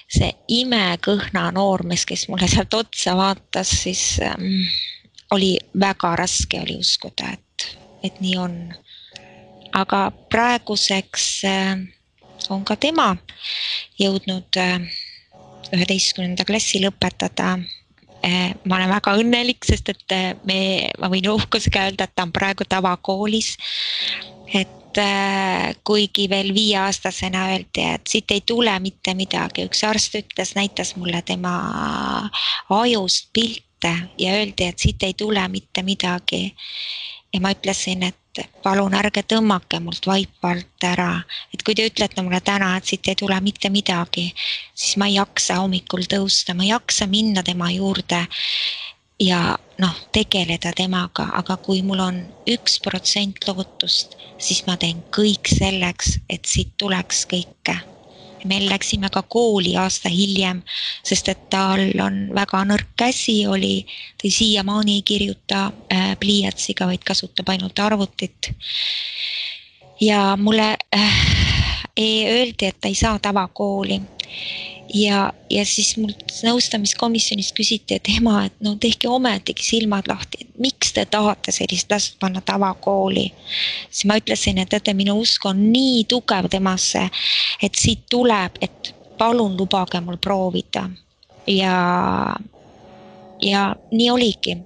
see 0.08 0.32
imekõhna 0.58 1.50
noormees, 1.54 2.06
kes 2.08 2.26
mulle 2.32 2.48
sealt 2.50 2.74
otsa 2.74 3.14
vaatas, 3.20 3.70
siis 3.84 4.16
ähm, 4.24 4.64
oli 5.30 5.58
väga 5.80 6.16
raske 6.16 6.60
oli 6.60 6.76
uskuda, 6.80 7.32
et, 7.32 7.68
et 8.02 8.20
nii 8.20 8.36
on. 8.38 8.58
aga 9.74 10.12
praeguseks 10.30 11.24
äh, 11.50 11.78
on 12.54 12.62
ka 12.64 12.76
tema 12.78 13.16
jõudnud 13.98 14.58
äh, 14.60 14.84
üheteistkümnenda 15.74 16.46
klassi 16.46 16.78
lõpetada. 16.84 17.56
Äh, 18.24 18.54
ma 18.64 18.78
olen 18.78 18.92
väga 18.94 19.16
õnnelik, 19.18 19.66
sest 19.66 19.90
et 19.90 20.16
me, 20.46 20.60
ma 21.00 21.10
võin 21.10 21.26
uhkusega 21.32 21.88
öelda, 21.88 22.06
et 22.06 22.14
ta 22.14 22.26
on 22.26 22.32
praegu 22.32 22.66
tavakoolis. 22.68 23.56
et 24.54 24.70
kuigi 25.82 26.28
veel 26.30 26.52
viieaastasena 26.54 27.48
öeldi, 27.50 27.82
et 27.96 28.06
siit 28.06 28.30
ei 28.30 28.44
tule 28.46 28.70
mitte 28.78 29.10
midagi, 29.18 29.64
üks 29.66 29.80
arst 29.82 30.14
ütles, 30.14 30.52
näitas 30.54 30.94
mulle 30.94 31.18
tema 31.26 31.50
ajust 32.70 33.32
pilte 33.34 33.73
ette 33.84 34.08
ja 34.18 34.32
öeldi, 34.32 34.64
et 34.64 34.78
siit 34.78 35.02
ei 35.02 35.14
tule 35.14 35.48
mitte 35.48 35.82
midagi. 35.82 36.54
ja 37.32 37.40
ma 37.40 37.50
ütlesin, 37.50 38.02
et 38.06 38.38
palun 38.62 38.94
ärge 38.94 39.24
tõmmake 39.26 39.80
mult 39.82 40.06
vaipa 40.06 40.52
alt 40.54 40.84
ära, 40.86 41.22
et 41.54 41.62
kui 41.66 41.74
te 41.74 41.86
ütlete 41.88 42.22
mulle 42.22 42.38
täna, 42.40 42.76
et 42.76 42.86
siit 42.86 43.08
ei 43.10 43.16
tule 43.18 43.40
mitte 43.42 43.70
midagi, 43.74 44.28
siis 44.74 44.96
ma 44.96 45.08
ei 45.10 45.16
jaksa 45.16 45.58
hommikul 45.58 46.06
tõusta, 46.06 46.54
ma 46.54 46.62
ei 46.62 46.70
jaksa 46.70 47.08
minna 47.10 47.42
tema 47.42 47.72
juurde 47.74 48.20
ja 49.18 49.56
noh, 49.82 49.96
tegeleda 50.14 50.70
temaga, 50.76 51.26
aga 51.34 51.56
kui 51.56 51.82
mul 51.82 52.04
on 52.06 52.20
üks 52.46 52.78
protsent 52.86 53.42
lootust, 53.48 54.14
siis 54.38 54.62
ma 54.68 54.76
teen 54.78 55.02
kõik 55.10 55.50
selleks, 55.50 56.20
et 56.30 56.46
siit 56.46 56.76
tuleks 56.78 57.26
kõike 57.26 57.93
me 58.44 58.60
läksime 58.68 59.08
ka 59.10 59.22
kooli 59.22 59.76
aasta 59.76 60.08
hiljem, 60.08 60.62
sest 61.02 61.28
et 61.28 61.48
tal 61.50 61.86
on 62.04 62.18
väga 62.34 62.64
nõrk 62.68 62.90
käsi 62.96 63.46
oli, 63.46 63.86
ta 64.18 64.30
siiamaani 64.30 64.98
ei 65.00 65.02
kirjuta 65.02 65.66
äh, 65.92 66.16
pliiatsiga, 66.20 66.86
vaid 66.86 67.04
kasutab 67.04 67.48
ainult 67.48 67.78
arvutit. 67.78 68.52
ja 70.00 70.36
mulle 70.36 70.76
äh, 70.96 71.20
öeldi, 72.00 72.66
et 72.66 72.80
ta 72.80 72.88
ei 72.88 72.94
saa 72.94 73.18
tavakooli 73.18 74.00
ja, 74.94 75.32
ja 75.50 75.64
siis 75.66 75.94
mul 75.96 76.12
nõustamiskomisjonis 76.44 77.52
küsiti, 77.56 77.98
et 77.98 78.10
ema, 78.16 78.44
et 78.48 78.56
no 78.64 78.74
tehke 78.80 79.08
ometigi 79.08 79.64
silmad 79.64 80.08
lahti, 80.10 80.44
et 80.44 80.60
miks 80.60 80.92
te 80.96 81.04
tahate 81.10 81.54
sellist 81.54 81.90
last 81.92 82.18
panna 82.20 82.42
tavakooli. 82.44 83.30
siis 83.90 84.04
ma 84.10 84.18
ütlesin, 84.20 84.58
et 84.58 84.68
teate, 84.68 84.94
minu 84.94 85.16
usk 85.20 85.46
on 85.50 85.62
nii 85.72 86.04
tugev 86.10 86.48
temasse, 86.52 87.08
et 87.62 87.80
siit 87.80 88.04
tuleb, 88.10 88.60
et 88.60 88.94
palun 89.18 89.56
lubage 89.56 90.00
mul 90.00 90.18
proovida 90.18 90.88
ja 91.46 92.34
ja 93.42 93.76
nii 93.92 94.10
oligi. 94.10 94.56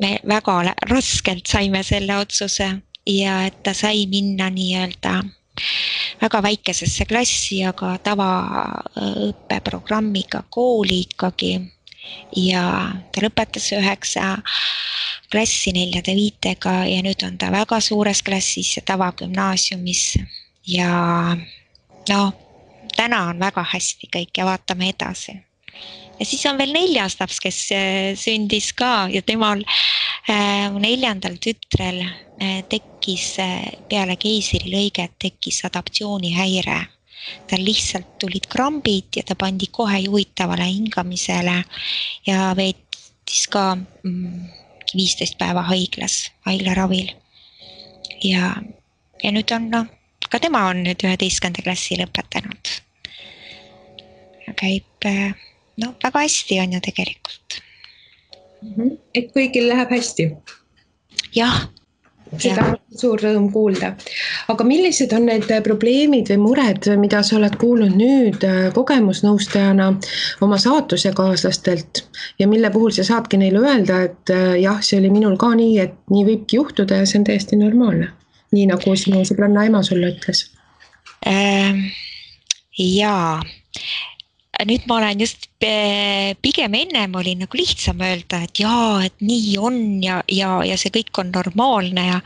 me 0.00 0.18
väga 0.28 0.74
raskelt 0.90 1.46
saime 1.46 1.82
selle 1.82 2.16
otsuse 2.16 2.68
ja 3.06 3.42
et 3.46 3.62
ta 3.62 3.74
sai 3.74 4.06
minna 4.06 4.50
nii-öelda 4.50 5.22
väga 6.22 6.42
väikesesse 6.42 7.04
klassi, 7.08 7.64
aga 7.66 7.98
tavaõppeprogrammiga 8.04 10.42
kooli 10.50 11.00
ikkagi. 11.06 11.60
ja 12.36 12.92
ta 13.12 13.20
lõpetas 13.20 13.72
üheksa 13.76 14.38
klassi 15.30 15.72
neljade 15.76 16.14
viitega 16.16 16.72
ja 16.88 17.02
nüüd 17.04 17.22
on 17.26 17.36
ta 17.38 17.50
väga 17.52 17.80
suures 17.84 18.22
klassis 18.24 18.78
tavagümnaasiumis 18.88 20.16
ja 20.72 21.36
noh, 22.08 22.32
täna 22.96 23.28
on 23.28 23.40
väga 23.40 23.64
hästi 23.74 24.08
kõik 24.16 24.32
ja 24.40 24.44
vaatame 24.48 24.88
edasi. 24.94 25.47
Ja 26.18 26.26
siis 26.26 26.44
on 26.50 26.58
veel 26.58 26.72
neljas 26.74 27.16
laps, 27.20 27.40
kes 27.42 27.60
äh, 27.74 28.12
sündis 28.18 28.72
ka 28.76 29.08
ja 29.12 29.22
temal, 29.22 29.64
mu 30.74 30.80
neljandal 30.82 31.38
tütrel 31.40 32.02
tekkis 32.68 33.38
peale 33.88 34.18
keisrilõiget 34.20 35.14
tekkis 35.24 35.62
adaptsioonihäire. 35.64 36.80
tal 37.48 37.64
lihtsalt 37.64 38.18
tulid 38.20 38.46
krambid 38.46 39.16
ja 39.16 39.22
ta 39.26 39.34
pandi 39.34 39.66
kohe 39.72 39.98
juhitavale 39.98 40.68
hingamisele 40.68 41.64
ja 42.26 42.52
veetis 42.56 43.48
ka 43.50 43.74
mm, 43.74 44.44
viisteist 44.94 45.38
päeva 45.38 45.62
haiglas, 45.62 46.30
haiglaravil. 46.46 47.10
ja, 48.22 48.54
ja 49.22 49.32
nüüd 49.32 49.54
on 49.56 49.70
noh, 49.70 49.86
ka 50.30 50.40
tema 50.40 50.66
on 50.68 50.84
nüüd 50.84 51.04
üheteistkümnenda 51.04 51.64
klassi 51.64 51.98
lõpetanud. 52.00 52.74
käib 54.60 55.06
no 55.82 55.94
väga 56.04 56.26
hästi 56.26 56.60
on 56.64 56.76
ju 56.76 56.84
tegelikult. 56.84 57.60
Mhm. 58.62 58.94
et 59.14 59.34
kõigil 59.34 59.68
läheb 59.70 59.90
hästi? 59.94 60.30
jah 61.34 61.68
seda 62.36 62.64
on 62.64 62.76
suur 62.98 63.20
rõõm 63.22 63.48
kuulda. 63.52 63.92
aga 64.52 64.64
millised 64.66 65.12
on 65.16 65.26
need 65.28 65.48
probleemid 65.64 66.28
või 66.32 66.38
mured, 66.42 66.88
mida 67.00 67.22
sa 67.24 67.36
oled 67.38 67.56
kuulnud 67.60 67.94
nüüd 67.96 68.44
äh, 68.44 68.68
kogemusnõustajana 68.74 69.88
oma 70.44 70.58
saatusekaaslastelt 70.60 72.04
ja 72.38 72.48
mille 72.48 72.70
puhul 72.74 72.92
sa 72.92 73.06
saadki 73.06 73.40
neile 73.40 73.62
öelda, 73.64 74.02
et 74.10 74.34
äh, 74.34 74.58
jah, 74.62 74.82
see 74.84 75.00
oli 75.00 75.12
minul 75.14 75.38
ka 75.40 75.54
nii, 75.56 75.78
et 75.86 75.96
nii 76.12 76.26
võibki 76.28 76.60
juhtuda 76.60 77.00
ja 77.00 77.08
see 77.08 77.22
on 77.22 77.28
täiesti 77.28 77.60
normaalne. 77.60 78.12
nii 78.52 78.68
nagu 78.70 78.94
sinu 78.96 79.24
sõbranna 79.28 79.66
ema 79.68 79.82
sulle 79.84 80.12
ütles 80.14 80.46
ähm,. 81.28 81.88
jaa 82.78 83.40
nüüd 84.66 84.86
ma 84.90 84.98
olen 84.98 85.20
just 85.20 85.46
pigem 86.42 86.74
ennem 86.74 87.14
oli 87.14 87.34
nagu 87.38 87.56
lihtsam 87.58 88.00
öelda, 88.02 88.42
et 88.42 88.60
jaa, 88.60 89.04
et 89.06 89.14
nii 89.20 89.56
on 89.58 89.80
ja, 90.02 90.22
ja, 90.28 90.58
ja 90.66 90.78
see 90.78 90.94
kõik 90.94 91.22
on 91.22 91.32
normaalne 91.34 92.06
ja. 92.08 92.20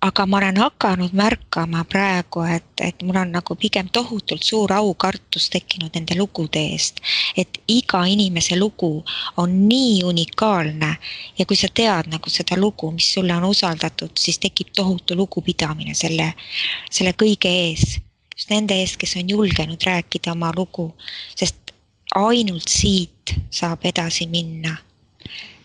aga 0.00 0.24
ma 0.26 0.38
olen 0.38 0.56
hakanud 0.56 1.12
märkama 1.12 1.82
praegu, 1.84 2.40
et, 2.48 2.70
et 2.80 3.02
mul 3.04 3.18
on 3.20 3.34
nagu 3.34 3.56
pigem 3.60 3.90
tohutult 3.92 4.46
suur 4.46 4.72
aukartus 4.72 5.50
tekkinud 5.52 5.92
nende 5.94 6.16
lugude 6.16 6.62
eest. 6.72 7.02
et 7.36 7.60
iga 7.68 8.04
inimese 8.08 8.56
lugu 8.56 9.04
on 9.36 9.56
nii 9.68 10.04
unikaalne 10.08 10.94
ja 11.38 11.46
kui 11.46 11.56
sa 11.56 11.68
tead 11.68 12.08
nagu 12.14 12.30
seda 12.30 12.56
lugu, 12.56 12.90
mis 12.94 13.12
sulle 13.12 13.34
on 13.36 13.50
usaldatud, 13.50 14.14
siis 14.18 14.38
tekib 14.38 14.70
tohutu 14.76 15.18
lugupidamine 15.18 15.94
selle, 15.94 16.32
selle 16.90 17.12
kõige 17.12 17.52
ees 17.66 17.98
just 18.40 18.50
nende 18.50 18.74
eest, 18.80 18.96
kes 18.96 19.18
on 19.20 19.28
julgenud 19.28 19.82
rääkida 19.84 20.32
oma 20.32 20.48
lugu, 20.56 20.94
sest 21.36 21.74
ainult 22.16 22.68
siit 22.68 23.34
saab 23.50 23.84
edasi 23.84 24.26
minna. 24.26 24.76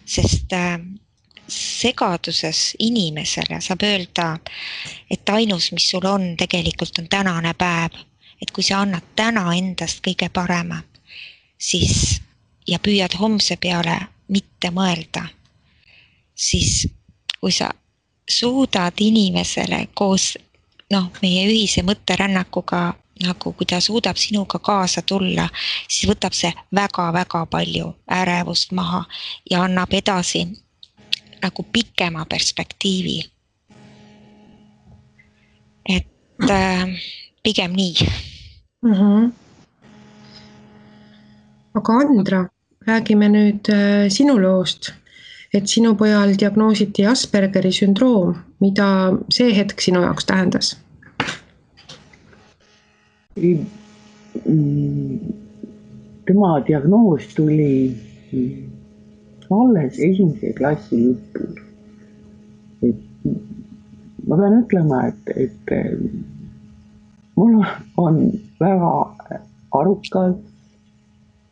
sest 0.05 0.53
äh, 0.53 0.79
segaduses 1.47 2.75
inimesele 2.79 3.61
saab 3.61 3.83
öelda, 3.83 4.39
et 5.09 5.29
ainus, 5.29 5.71
mis 5.71 5.89
sul 5.89 6.05
on, 6.05 6.35
tegelikult 6.37 6.99
on 6.99 7.07
tänane 7.07 7.53
päev. 7.53 7.95
et 8.41 8.51
kui 8.51 8.63
sa 8.63 8.81
annad 8.81 9.03
täna 9.15 9.53
endast 9.55 10.03
kõige 10.03 10.29
parema, 10.29 10.83
siis 11.57 12.21
ja 12.67 12.79
püüad 12.79 13.15
homse 13.19 13.55
peale 13.55 13.95
mitte 14.27 14.69
mõelda, 14.69 15.23
siis 16.35 16.87
kui 17.39 17.51
sa 17.51 17.71
suudad 18.29 18.93
inimesele 18.99 19.87
koos 19.93 20.33
noh, 20.91 21.09
meie 21.21 21.47
ühise 21.49 21.83
mõtterännakuga 21.85 22.93
nagu 23.23 23.53
kui 23.53 23.65
ta 23.65 23.79
suudab 23.79 24.17
sinuga 24.19 24.59
kaasa 24.59 25.01
tulla, 25.01 25.47
siis 25.87 26.09
võtab 26.09 26.35
see 26.35 26.51
väga-väga 26.75 27.45
palju 27.51 27.93
ärevust 28.11 28.73
maha 28.75 29.05
ja 29.49 29.63
annab 29.63 29.93
edasi 29.93 30.45
nagu 31.41 31.63
pikema 31.71 32.25
perspektiivi. 32.25 33.23
et 35.85 36.49
äh, 36.49 36.89
pigem 37.43 37.71
nii 37.71 37.93
mm. 38.81 38.93
-hmm. 38.93 39.31
aga 41.73 41.93
Andra, 41.93 42.49
räägime 42.87 43.29
nüüd 43.29 43.69
äh, 43.69 44.09
sinu 44.09 44.41
loost 44.41 44.93
et 45.55 45.67
sinu 45.71 45.93
pojal 45.95 46.35
diagnoositi 46.39 47.05
Aspergeri 47.07 47.71
sündroom, 47.71 48.35
mida 48.63 48.87
see 49.31 49.53
hetk 49.55 49.81
sinu 49.81 50.01
jaoks 50.03 50.27
tähendas? 50.27 50.75
tema 56.25 56.51
diagnoos 56.67 57.27
tuli 57.35 57.95
alles 59.51 59.99
esimese 60.09 60.53
klassi 60.57 61.01
lõpul. 61.03 61.59
et 62.87 63.01
ma 64.27 64.39
pean 64.39 64.57
ütlema, 64.61 65.01
et, 65.11 65.33
et 65.35 65.73
mul 67.35 67.59
on 67.97 68.21
väga 68.59 68.93
arukas 69.79 70.35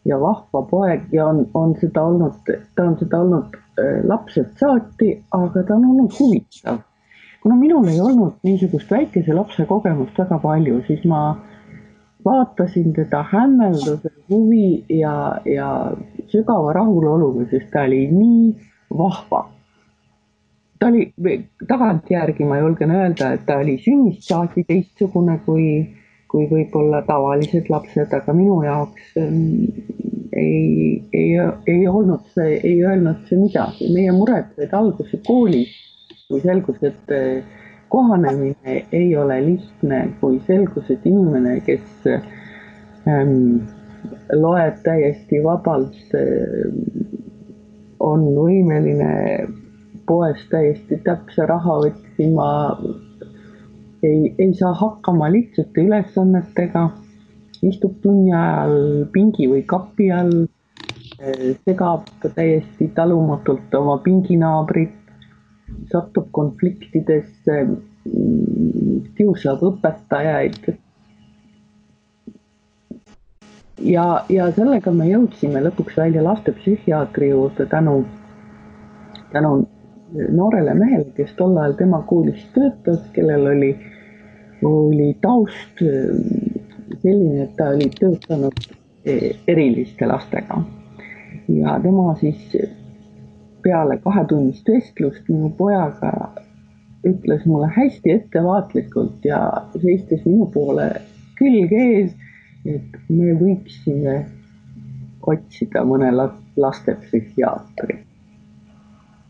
ja 0.05 0.19
vahva 0.19 0.63
poeg 0.71 1.11
ja 1.11 1.27
on, 1.31 1.45
on 1.53 1.75
seda 1.81 2.07
olnud, 2.07 2.55
ta 2.75 2.87
on 2.87 2.97
seda 2.99 3.21
olnud 3.25 3.62
lapsest 4.07 4.59
saati, 4.59 5.15
aga 5.31 5.63
ta 5.63 5.75
on 5.75 5.85
olnud 5.85 6.11
huvitav. 6.19 6.81
kuna 7.43 7.55
minul 7.59 7.87
ei 7.91 7.99
olnud 7.99 8.37
niisugust 8.43 8.91
väikese 8.91 9.33
lapse 9.33 9.65
kogemust 9.67 10.17
väga 10.17 10.37
palju, 10.39 10.77
siis 10.87 11.03
ma 11.05 11.23
vaatasin 12.25 12.93
teda 12.93 13.25
hämmelduse, 13.31 14.09
huvi 14.29 14.85
ja, 14.89 15.41
ja 15.45 15.91
sügava 16.31 16.73
rahuloluga, 16.73 17.45
sest 17.51 17.67
ta 17.73 17.83
oli 17.87 18.07
nii 18.11 18.53
vahva. 18.97 19.49
ta 20.79 20.87
oli, 20.87 21.11
tagantjärgi 21.67 22.45
ma 22.45 22.57
julgen 22.59 22.91
öelda, 22.91 23.33
et 23.33 23.45
ta 23.45 23.57
oli 23.63 23.77
sünnist 23.83 24.27
saati 24.27 24.63
teistsugune 24.67 25.37
kui, 25.45 25.67
kui 26.31 26.47
võib-olla 26.51 27.03
tavalised 27.07 27.69
lapsed, 27.71 28.13
aga 28.13 28.35
minu 28.35 28.61
jaoks 28.63 29.13
ähm, 29.19 29.65
ei, 30.37 31.03
ei, 31.13 31.29
ei 31.67 31.87
olnud 31.87 32.25
see, 32.33 32.57
ei 32.63 32.83
öelnud 32.83 33.27
see 33.29 33.39
midagi, 33.41 33.89
meie 33.93 34.13
mured 34.15 34.49
said 34.57 34.73
alguse 34.73 35.19
koolis, 35.27 35.73
kui 36.29 36.41
selgus, 36.41 36.79
et 36.85 37.13
eh, 37.13 37.43
kohanemine 37.93 38.79
ei 38.91 39.11
ole 39.17 39.39
lihtne, 39.45 39.99
kui 40.21 40.39
selgus, 40.47 40.89
et 40.89 41.05
inimene, 41.05 41.59
kes 41.65 42.07
ähm, 42.09 43.61
loeb 44.33 44.81
täiesti 44.85 45.43
vabalt 45.45 46.17
äh,, 46.17 46.65
on 48.03 48.25
võimeline 48.35 49.11
poes 50.07 50.41
täiesti 50.51 50.97
täpse 51.05 51.45
raha 51.47 51.77
otsima, 51.85 52.47
ei, 54.03 54.33
ei 54.37 54.51
saa 54.57 54.73
hakkama 54.75 55.29
lihtsate 55.31 55.85
ülesannetega 55.85 56.89
istub 57.63 57.95
tunni 58.03 58.33
ajal 58.33 59.05
pingi 59.13 59.47
või 59.51 59.63
kapi 59.67 60.09
all, 60.11 60.45
segab 61.63 62.07
täiesti 62.23 62.89
talumatult 62.95 63.73
oma 63.77 63.97
pinginaabrit, 64.03 64.95
satub 65.91 66.29
konfliktidesse, 66.35 67.59
kiusab 69.17 69.63
õpetajaid. 69.69 70.73
ja, 73.83 74.25
ja 74.29 74.49
sellega 74.55 74.91
me 74.95 75.07
jõudsime 75.09 75.61
lõpuks 75.63 75.97
välja 75.97 76.23
lastepsühhiaatri 76.23 77.29
juurde 77.29 77.65
tänu, 77.71 78.03
tänu 79.31 79.53
noorele 80.13 80.75
mehele, 80.77 81.09
kes 81.17 81.33
tol 81.37 81.57
ajal 81.57 81.73
tema 81.79 82.01
koolis 82.07 82.43
töötas, 82.55 83.01
kellel 83.15 83.47
oli, 83.55 83.71
oli 84.67 85.09
taust 85.21 85.81
selline, 87.03 87.43
et 87.43 87.55
ta 87.59 87.69
oli 87.75 87.89
töötanud 87.99 88.65
e, 89.05 89.35
eriliste 89.47 90.07
lastega 90.07 90.63
ja 91.51 91.79
tema 91.83 92.15
siis 92.19 92.55
peale 93.63 93.97
kahetunnist 94.03 94.67
vestlust 94.69 95.29
minu 95.29 95.49
pojaga 95.57 96.11
ütles 97.07 97.45
mulle 97.45 97.67
hästi 97.75 98.11
ettevaatlikult 98.17 99.25
ja 99.27 99.39
seistes 99.81 100.23
minu 100.25 100.47
poole 100.53 100.87
külg 101.39 101.71
ees, 101.75 102.13
et 102.65 102.97
me 103.09 103.33
võiksime 103.39 104.21
otsida 105.27 105.83
mõne 105.87 106.11
lastepsühhiaatri. 106.15 107.97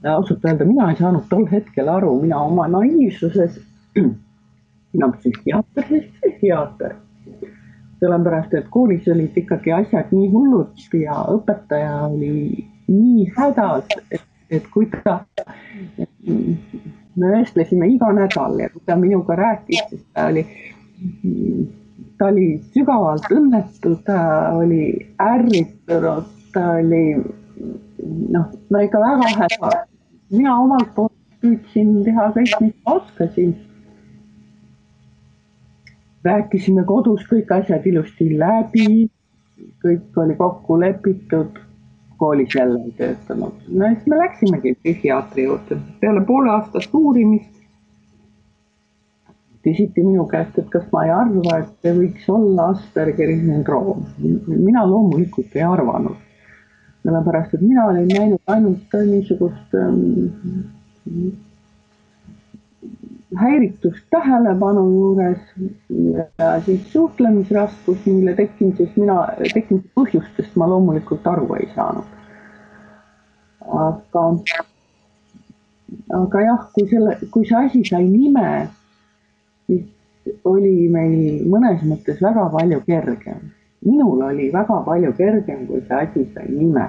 ausalt 0.09 0.45
öelda, 0.45 0.65
mina 0.65 0.89
ei 0.91 0.97
saanud 0.99 1.25
tol 1.29 1.45
hetkel 1.49 1.89
aru, 1.89 2.17
mina 2.21 2.41
oma 2.43 2.67
naiivsuses, 2.67 3.57
mina 4.93 5.09
psühhiaater, 5.17 5.87
siis 5.89 6.09
psühhiaater 6.19 6.97
sellepärast 8.03 8.53
et 8.59 8.67
koolis 8.73 9.07
olid 9.11 9.37
ikkagi 9.39 9.71
asjad 9.71 10.11
nii 10.11 10.29
hullud 10.33 10.99
ja 10.99 11.21
õpetaja 11.31 12.09
oli 12.09 12.65
nii 12.91 13.29
hädas, 13.37 13.87
et, 14.11 14.25
et 14.51 14.67
kui 14.73 14.89
ta, 14.91 15.21
me 17.15 17.31
vestlesime 17.37 17.87
iga 17.93 18.11
nädal 18.15 18.59
ja 18.59 18.69
kui 18.73 18.83
ta 18.85 18.97
minuga 18.99 19.37
rääkis, 19.39 19.85
siis 19.89 20.03
ta 20.11 20.27
oli, 20.33 20.43
ta 22.19 22.29
oli 22.33 22.49
sügavalt 22.75 23.31
õnnetu, 23.31 23.95
ta 24.07 24.19
oli 24.57 24.83
ärritunud, 25.23 26.27
ta 26.53 26.67
oli 26.81 27.05
noh, 28.35 28.47
no 28.69 28.83
ikka 28.83 28.99
väga 28.99 29.33
häda. 29.39 29.73
mina 30.33 30.59
omalt 30.59 30.91
poolt 30.95 31.13
püüdsin 31.43 32.03
teha 32.05 32.29
kõik, 32.35 32.55
mis 32.63 32.75
ma 32.85 32.97
oskasin. 32.99 33.55
Rääkisime 36.23 36.83
kodus 36.87 37.25
kõik 37.29 37.51
asjad 37.55 37.85
ilusti 37.85 38.29
läbi, 38.39 39.07
kõik 39.83 40.19
oli 40.23 40.35
kokku 40.39 40.79
lepitud, 40.79 41.59
koolis 42.17 42.55
jälle 42.55 42.79
ei 42.85 42.93
töötanud. 42.97 43.65
no 43.67 43.89
siis 43.93 44.05
me 44.07 44.17
läksimegi 44.17 44.75
psühhiaatri 44.81 45.47
juurde, 45.49 45.77
peale 45.99 46.25
pooleaastast 46.25 46.93
uurimist 46.93 47.51
küsiti 49.63 50.03
minu 50.03 50.25
käest, 50.27 50.57
et 50.59 50.67
kas 50.69 50.83
ma 50.91 51.05
ei 51.05 51.11
arva, 51.15 51.57
et 51.59 51.71
see 51.81 51.95
võiks 51.95 52.27
olla 52.31 52.69
Aspergeri 52.73 53.39
sündroom. 53.39 54.05
mina 54.47 54.85
loomulikult 54.87 55.55
ei 55.55 55.63
arvanud 55.63 56.19
sellepärast 57.03 57.53
et 57.53 57.61
mina 57.61 57.85
olin 57.85 58.07
näinud 58.07 58.39
ainult 58.47 58.95
niisugust 59.07 59.75
ähm, 59.75 60.29
häiritust 63.39 64.05
tähelepanu 64.13 64.83
juures 64.89 65.39
ja 66.39 66.61
siis 66.65 66.91
suhtlemisraskus, 66.93 68.05
mille 68.05 68.35
tekkimisest 68.37 68.97
mina, 68.97 69.17
tekkimise 69.53 69.89
põhjustest 69.95 70.59
ma 70.59 70.67
loomulikult 70.69 71.27
aru 71.27 71.53
ei 71.59 71.69
saanud. 71.75 72.19
aga, 73.63 74.23
aga 76.19 76.45
jah, 76.45 76.69
kui 76.75 76.87
selle, 76.91 77.17
kui 77.31 77.47
see 77.49 77.65
asi 77.65 77.83
sai 77.89 78.05
nime, 78.05 78.69
siis 79.67 80.37
oli 80.45 80.87
meil 80.91 81.43
mõnes 81.49 81.83
mõttes 81.87 82.21
väga 82.21 82.49
palju 82.53 82.81
kergem 82.87 83.51
minul 83.85 84.21
oli 84.21 84.51
väga 84.53 84.83
palju 84.85 85.13
kergem, 85.17 85.67
kui 85.67 85.81
see 85.87 85.97
asi 85.97 86.25
sai 86.33 86.47
nime. 86.49 86.87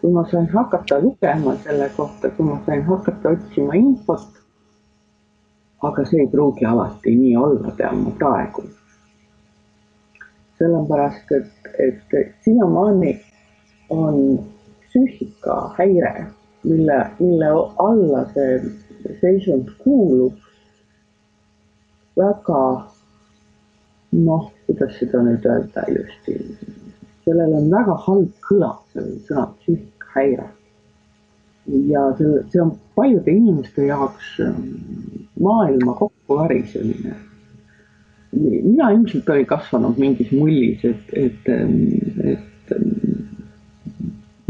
kui 0.00 0.12
ma 0.12 0.24
sain 0.30 0.46
hakata 0.52 0.98
lugema 1.00 1.54
selle 1.64 1.88
kohta, 1.96 2.30
kui 2.36 2.44
ma 2.44 2.58
sain 2.66 2.82
hakata 2.82 3.30
otsima 3.30 3.74
infot. 3.74 4.43
Aga 5.88 6.04
see 6.08 6.20
ei 6.24 6.30
pruugi 6.32 6.66
alati 6.66 7.14
nii 7.16 7.36
olla, 7.36 7.70
tean 7.76 8.02
ma 8.04 8.10
praegu. 8.18 8.64
sellepärast, 10.58 11.32
et, 11.34 11.70
et 11.86 12.34
siiamaani 12.44 13.20
on 13.90 14.38
psüühikahäire, 14.86 16.26
mille, 16.64 16.98
mille 17.18 17.48
alla 17.86 18.22
see 18.34 19.16
seisund 19.20 19.72
kuulub, 19.82 20.38
väga 22.16 22.62
noh, 24.14 24.50
kuidas 24.66 24.94
seda 25.00 25.22
nüüd 25.26 25.46
öelda 25.50 25.84
ilusti, 25.90 26.38
sellel 27.26 27.56
on 27.58 27.70
väga 27.72 27.98
halb 28.06 28.38
kõla, 28.48 28.70
sellel 28.92 29.18
sõnal 29.26 29.50
psüühikahäire. 29.62 30.46
Ja 31.66 32.02
see, 32.18 32.42
see 32.52 32.62
on 32.62 32.74
paljude 32.94 33.30
inimeste 33.30 33.86
jaoks 33.86 34.40
ähm, 34.40 34.60
maailma 35.40 35.94
kokkuvarisemine. 35.94 37.14
mina 38.62 38.90
ilmselt 38.90 39.28
olin 39.28 39.46
kasvanud 39.46 39.98
mingis 39.98 40.32
mullis, 40.32 40.84
et, 40.84 41.12
et, 41.12 41.48
ähm, 41.48 41.76
et 42.24 42.72
ähm, 42.74 43.44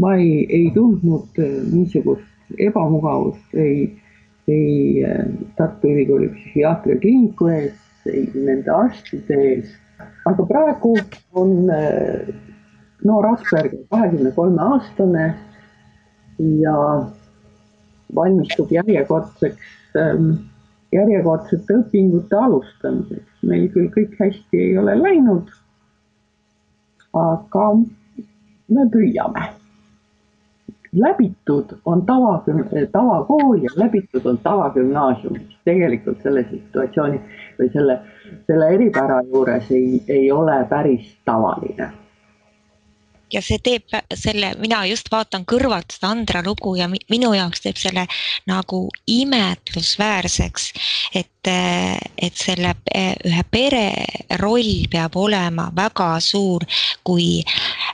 ma 0.01 0.15
ei, 0.15 0.45
ei 0.49 0.71
tundnud 0.73 1.37
äh, 1.39 1.59
niisugust 1.71 2.57
ebamugavust 2.59 3.53
ei, 3.53 3.97
ei 4.47 5.03
äh, 5.05 5.25
Tartu 5.55 5.93
Ülikooli 5.93 6.29
psühhiaatriakliiniku 6.33 7.47
ees 7.53 8.09
ei 8.09 8.25
nende 8.33 8.71
arstide 8.73 9.37
ees. 9.51 9.71
aga 10.25 10.45
praegu 10.45 10.95
on 11.33 11.69
äh, 11.69 12.33
noor 13.05 13.29
Asperger 13.33 13.85
kahekümne 13.89 14.31
kolme 14.35 14.61
aastane 14.61 15.25
ja 16.39 16.75
valmistub 18.15 18.71
järjekordseks, 18.71 19.57
ähm, 19.99 20.31
järjekordsete 20.93 21.79
õpingute 21.81 22.35
alustamiseks. 22.35 23.31
meil 23.45 23.67
küll 23.69 23.91
kõik 23.93 24.15
hästi 24.19 24.57
ei 24.57 24.77
ole 24.77 24.95
läinud. 25.01 25.51
aga 27.13 27.65
me 28.67 28.87
püüame 28.91 29.49
läbitud 30.95 31.75
on 31.85 32.05
tava, 32.05 32.43
tavakool 32.91 33.61
ja 33.63 33.69
läbitud 33.75 34.25
on 34.25 34.37
tavagümnaasium. 34.37 35.37
tegelikult 35.65 36.21
selle 36.21 36.45
situatsiooni 36.49 37.19
või 37.59 37.69
selle, 37.73 37.99
selle 38.47 38.67
eripära 38.75 39.21
juures 39.27 39.71
ei, 39.71 40.01
ei 40.07 40.31
ole 40.31 40.65
päris 40.69 41.15
tavaline 41.25 41.91
ja 43.35 43.43
see 43.43 43.59
teeb 43.63 43.95
selle, 44.15 44.53
mina 44.61 44.83
just 44.89 45.11
vaatan 45.11 45.45
kõrvalt 45.47 45.97
seda 45.97 46.11
Andra 46.15 46.41
lugu 46.45 46.75
ja 46.79 46.87
minu 46.89 47.33
jaoks 47.35 47.65
teeb 47.65 47.79
selle 47.79 48.05
nagu 48.49 48.85
imetlusväärseks, 49.11 50.67
et, 51.21 51.51
et 52.17 52.35
selle 52.45 52.75
ühe 52.95 53.47
pere 53.51 53.87
roll 54.41 54.85
peab 54.91 55.17
olema 55.19 55.69
väga 55.75 56.15
suur, 56.23 56.65
kui 57.03 57.41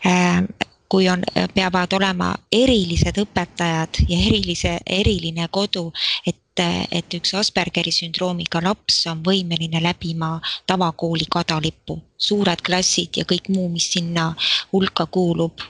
äh, 0.06 0.44
kui 0.92 1.08
on, 1.10 1.22
peavad 1.56 1.94
olema 1.96 2.34
erilised 2.52 3.16
õpetajad 3.22 4.02
ja 4.10 4.18
erilise, 4.28 4.74
eriline 5.00 5.48
kodu, 5.48 5.86
et 6.28 6.41
et 6.60 7.14
üks 7.16 7.34
Aspergeri 7.40 7.92
sündroomiga 7.96 8.62
laps 8.64 9.06
on 9.08 9.22
võimeline 9.24 9.82
läbima 9.84 10.34
tavakooli 10.68 11.28
kadalippu, 11.32 11.96
suured 12.18 12.62
klassid 12.62 13.22
ja 13.22 13.26
kõik 13.26 13.48
muu, 13.50 13.70
mis 13.70 13.92
sinna 13.94 14.34
hulka 14.74 15.06
kuulub. 15.06 15.62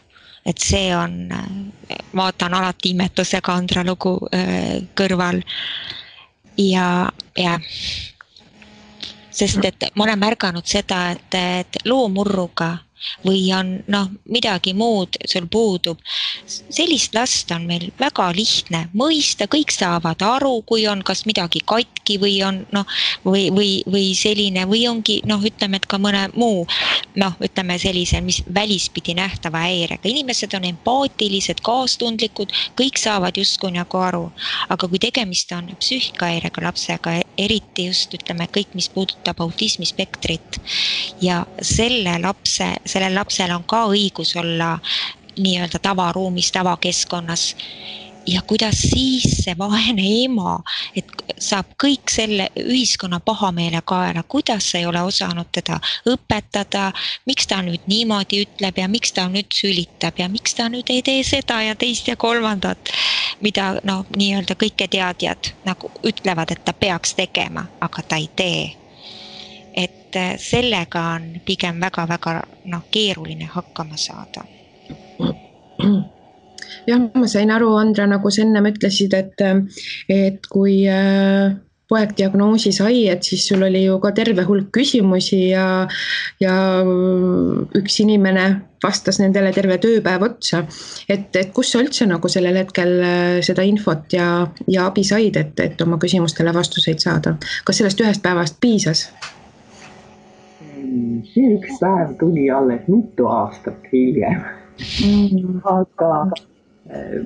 et 0.46 0.58
see 0.58 0.89
on, 0.98 1.30
vaatan 2.17 2.54
alati 2.54 2.89
imetlusega 2.96 3.54
Andra 3.54 3.84
lugu 3.86 4.17
äh, 4.34 4.82
kõrval. 4.98 5.44
ja, 6.58 7.12
ja 7.38 7.60
sest 9.30 9.65
et 9.65 9.86
ma 9.96 10.04
olen 10.04 10.20
märganud 10.20 10.65
seda, 10.65 11.12
et, 11.12 11.34
et 11.34 11.78
loomurruga 11.86 12.78
või 13.26 13.44
on 13.56 13.74
noh, 13.92 14.10
midagi 14.30 14.74
muud 14.74 15.18
sul 15.26 15.48
puudub. 15.52 16.00
sellist 16.70 17.16
last 17.16 17.52
on 17.52 17.66
meil 17.68 17.92
väga 18.00 18.32
lihtne 18.36 18.88
mõista, 18.98 19.48
kõik 19.48 19.72
saavad 19.72 20.22
aru, 20.22 20.62
kui 20.68 20.88
on 20.88 21.04
kas 21.04 21.26
midagi 21.26 21.62
katki 21.66 22.18
või 22.22 22.42
on 22.46 22.66
noh, 22.72 22.86
või, 23.26 23.50
või, 23.54 23.72
või 23.86 24.14
selline 24.18 24.66
või 24.70 24.88
ongi 24.90 25.22
noh, 25.26 25.42
ütleme, 25.44 25.78
et 25.78 25.86
ka 25.86 25.98
mõne 26.02 26.28
muu 26.36 26.66
noh, 27.16 27.36
ütleme 27.44 27.78
sellise, 27.80 28.22
mis 28.22 28.42
välispidi 28.54 29.16
nähtava 29.18 29.64
häirega, 29.66 30.08
inimesed 30.10 30.54
on 30.58 30.66
empaatilised, 30.70 31.62
kaastundlikud, 31.66 32.54
kõik 32.80 33.00
saavad 33.02 33.38
justkui 33.38 33.74
nagu 33.76 33.98
aru. 33.98 34.32
aga 34.70 34.88
kui 34.88 35.00
tegemist 35.00 35.52
on 35.52 35.72
psüühikahäirega 35.80 36.64
lapsega, 36.64 37.18
eriti 37.38 37.88
just 37.90 38.14
ütleme 38.16 38.48
kõik, 38.52 38.74
mis 38.78 38.90
puudutab 38.90 39.42
autismispektrit 39.44 40.60
ja 41.22 41.42
selle 41.62 42.18
lapse 42.24 42.70
sellel 42.91 43.15
lapsel 43.15 43.54
on 43.56 43.63
ka 43.67 43.86
õigus 43.91 44.36
olla 44.39 44.75
nii-öelda 45.39 45.80
tavaruumis, 45.80 46.51
tavakeskkonnas. 46.51 47.56
Ja 48.27 48.41
kuidas 48.41 48.82
siis 48.82 49.23
see 49.43 49.56
vaene 49.58 50.04
ema, 50.23 50.60
et 50.95 51.10
saab 51.41 51.71
kõik 51.82 52.12
selle 52.13 52.51
ühiskonna 52.60 53.17
pahameele 53.25 53.80
kaela, 53.82 54.21
kuidas 54.23 54.67
ei 54.77 54.86
ole 54.86 55.01
osanud 55.01 55.49
teda 55.51 55.80
õpetada, 56.06 56.91
miks 57.25 57.49
ta 57.49 57.63
nüüd 57.65 57.88
niimoodi 57.89 58.43
ütleb 58.45 58.77
ja 58.77 58.86
miks 58.88 59.15
ta 59.17 59.25
nüüd 59.25 59.49
sülitab 59.58 60.21
ja 60.21 60.27
miks 60.30 60.54
ta 60.54 60.67
nüüd 60.69 60.93
ei 60.93 61.01
tee 61.01 61.23
seda 61.25 61.63
ja 61.65 61.73
teist 61.75 62.08
ja 62.08 62.15
kolmandat. 62.15 62.93
mida 63.41 63.80
noh, 63.84 64.06
nii-öelda 64.17 64.54
kõiketeadjad 64.54 65.49
nagu 65.65 65.89
ütlevad, 66.06 66.51
et 66.54 66.62
ta 66.65 66.73
peaks 66.77 67.15
tegema, 67.17 67.65
aga 67.82 68.04
ta 68.06 68.21
ei 68.21 68.30
tee 68.36 68.81
et 70.12 70.19
äh, 70.19 70.38
sellega 70.38 71.02
on 71.15 71.39
pigem 71.45 71.80
väga-väga 71.80 72.41
noh, 72.71 72.84
keeruline 72.91 73.47
hakkama 73.47 73.97
saada. 73.97 74.43
jah, 76.88 77.00
ma 77.15 77.28
sain 77.28 77.52
aru, 77.52 77.76
Andra, 77.80 78.08
nagu 78.08 78.32
sa 78.32 78.43
ennem 78.43 78.71
ütlesid, 78.74 79.15
et, 79.15 79.43
et 80.10 80.47
kui 80.52 80.84
äh, 80.89 81.56
poeg 81.91 82.13
diagnoosi 82.17 82.71
sai, 82.76 83.08
et 83.12 83.24
siis 83.24 83.45
sul 83.47 83.63
oli 83.67 83.86
ju 83.86 83.97
ka 84.04 84.13
terve 84.15 84.43
hulk 84.47 84.69
küsimusi 84.76 85.50
ja, 85.52 85.88
ja 86.39 86.54
üks 87.78 88.00
inimene 88.04 88.45
vastas 88.84 89.19
nendele 89.21 89.52
terve 89.56 89.78
tööpäev 89.80 90.24
otsa. 90.28 90.65
et, 91.08 91.30
et 91.36 91.52
kus 91.56 91.71
sa 91.71 91.84
üldse 91.84 92.08
nagu 92.10 92.32
sellel 92.32 92.60
hetkel 92.60 92.97
äh, 93.00 93.36
seda 93.45 93.63
infot 93.63 94.12
ja, 94.12 94.47
ja 94.67 94.88
abi 94.91 95.08
said, 95.08 95.39
et, 95.39 95.60
et 95.60 95.84
oma 95.88 96.00
küsimustele 96.02 96.52
vastuseid 96.56 97.00
saada, 97.00 97.38
kas 97.63 97.80
sellest 97.80 98.04
ühest 98.04 98.24
päevast 98.26 98.60
piisas? 98.60 99.08
See 101.34 101.56
üks 101.58 101.80
päev 101.82 102.15
tuli 102.20 102.50
alles 102.52 102.88
mitu 102.88 103.28
aastat 103.30 103.89
hiljem 103.94 104.41
mm.. 104.82 105.62
aga 105.63 106.12
äh, 106.89 107.17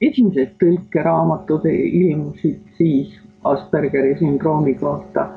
esimesed 0.00 0.56
tõlkeraamatud 0.62 1.68
ilmusid 1.70 2.60
siis 2.78 3.20
Aspergeri 3.44 4.14
sündroomi 4.20 4.74
kohta 4.80 5.28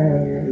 äh,. 0.00 0.50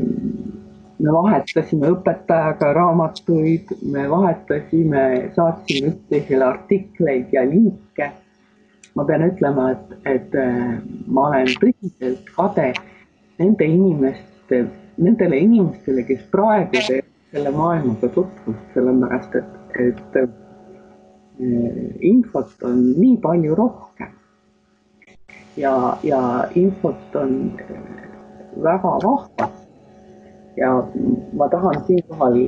me 0.98 1.12
vahetasime 1.14 1.92
õpetajaga 1.94 2.72
raamatuid, 2.74 3.68
me 3.92 4.08
vahetasime, 4.10 5.02
saatsime 5.36 5.92
üksteisele 5.92 6.44
artikleid 6.44 7.34
ja 7.36 7.44
linke. 7.46 8.08
ma 8.96 9.04
pean 9.06 9.22
ütlema, 9.28 9.70
et, 9.76 9.92
et 10.16 10.34
äh, 10.34 10.78
ma 11.06 11.28
olen 11.28 11.52
tõsiselt 11.62 12.32
kade 12.34 12.72
nende 13.38 13.64
inimeste, 13.64 14.64
nendele 14.96 15.38
inimestele, 15.38 16.04
kes 16.08 16.22
praegu 16.32 16.74
teevad 16.74 17.08
selle 17.32 17.50
maailmaga 17.52 18.08
tutvust, 18.14 18.68
sellepärast 18.74 19.34
et, 19.38 19.80
et 19.84 20.16
äh, 20.22 20.28
infot 22.10 22.64
on 22.66 22.80
nii 22.98 23.16
palju 23.22 23.54
rohkem. 23.58 24.14
ja, 25.56 25.98
ja 26.02 26.20
infot 26.54 27.16
on 27.16 27.34
väga 28.62 28.94
vahva. 29.04 29.50
ja 30.56 30.70
ma 31.32 31.48
tahan 31.48 31.84
siinkohal 31.86 32.38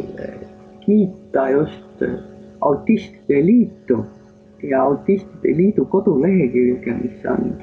kiita 0.81 1.48
just 1.50 2.03
Autistide 2.61 3.46
Liitu 3.46 4.05
ja 4.62 4.83
Autistide 4.83 5.57
Liidu 5.57 5.85
kodulehekülge, 5.85 6.92
mis 6.92 7.24
on 7.31 7.55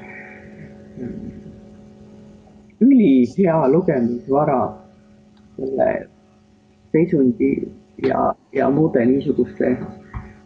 ülihea 2.80 3.68
lugemisvara 3.68 4.60
selle 5.56 6.08
seisundi 6.92 7.68
ja, 8.06 8.34
ja 8.52 8.70
muude 8.70 9.04
niisuguste 9.06 9.76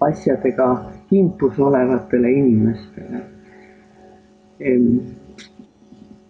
asjadega 0.00 0.90
kimpus 1.10 1.58
olevatele 1.58 2.32
inimestele. 2.32 3.22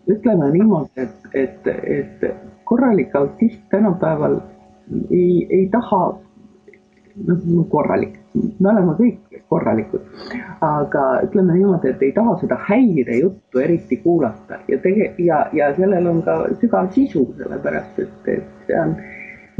ütleme 0.08 0.50
niimoodi, 0.52 0.90
et, 0.96 1.28
et, 1.34 1.66
et 1.66 2.24
korralik 2.64 3.14
autist 3.16 3.60
tänapäeval 3.70 4.40
ei, 5.10 5.46
ei 5.50 5.68
taha, 5.70 6.18
noh, 7.26 7.66
korralik, 7.68 8.18
me 8.34 8.70
oleme 8.70 8.94
kõik 8.96 9.40
korralikud, 9.52 10.04
aga 10.64 11.04
ütleme 11.26 11.56
niimoodi, 11.56 11.92
et 11.92 12.02
ei 12.02 12.12
taha 12.16 12.38
seda 12.40 12.56
häirejuttu 12.68 13.60
eriti 13.60 13.98
kuulata 14.04 14.60
ja 14.68 14.78
tege- 14.84 15.12
ja, 15.20 15.44
ja 15.52 15.72
sellel 15.76 16.08
on 16.08 16.22
ka 16.24 16.38
sügav 16.60 16.90
sisu, 16.94 17.26
sellepärast 17.38 18.00
et, 18.00 18.28
et 18.36 18.66
see 18.66 18.80
on 18.80 18.96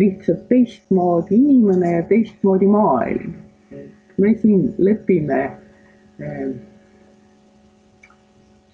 lihtsalt 0.00 0.46
teistmoodi 0.48 1.36
inimene 1.36 1.96
ja 1.98 2.02
teistmoodi 2.08 2.66
maailm. 2.66 3.34
me 4.18 4.34
siin 4.38 4.74
lepime 4.78 5.40
eh, 6.20 6.52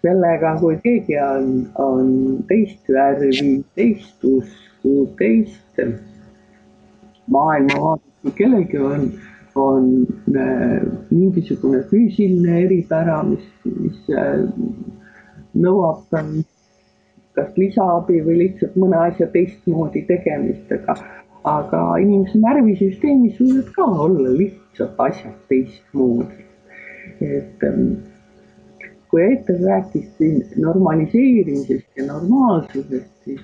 sellega, 0.02 0.56
kui 0.60 0.76
keegi 0.82 1.16
on, 1.22 1.48
on 1.82 2.12
teist 2.50 2.90
värvi, 2.92 3.64
teist 3.78 4.24
usku, 4.24 5.08
teist 5.18 5.82
maailmavaadet, 7.30 8.04
kui 8.22 8.36
kellelgi 8.42 8.78
on, 8.78 9.08
on 9.58 10.06
äh, 10.36 10.82
mingisugune 11.10 11.82
füüsiline 11.90 12.60
eripära, 12.64 13.22
mis, 13.26 13.44
mis 13.64 14.08
äh, 14.14 14.44
nõuab 15.58 16.06
kas 17.38 17.54
lisaabi 17.56 18.20
või 18.26 18.38
lihtsalt 18.42 18.76
mõne 18.80 18.98
asja 19.10 19.28
teistmoodi 19.34 20.02
tegemist, 20.08 20.72
aga, 20.74 20.96
aga 21.46 21.82
inimese 22.02 22.40
närvisüsteemis 22.42 23.38
võivad 23.40 23.72
ka 23.76 23.88
olla 24.06 24.34
lihtsalt 24.40 25.02
asjad 25.08 25.36
teistmoodi. 25.50 26.46
et 27.20 27.64
ähm, 27.64 27.94
kui 29.10 29.22
Eeter 29.24 29.56
rääkis 29.64 30.08
siin 30.18 30.42
normaliseerimisest 30.60 31.96
ja 31.96 32.06
normaalsusest, 32.06 33.10
siis 33.24 33.40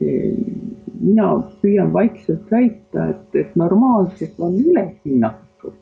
mina 0.00 1.26
püüan 1.62 1.92
vaikselt 1.94 2.50
väita, 2.52 3.08
et, 3.14 3.34
et 3.34 3.56
normaalsus 3.56 4.38
on 4.38 4.56
ülehinnatud. 4.60 5.74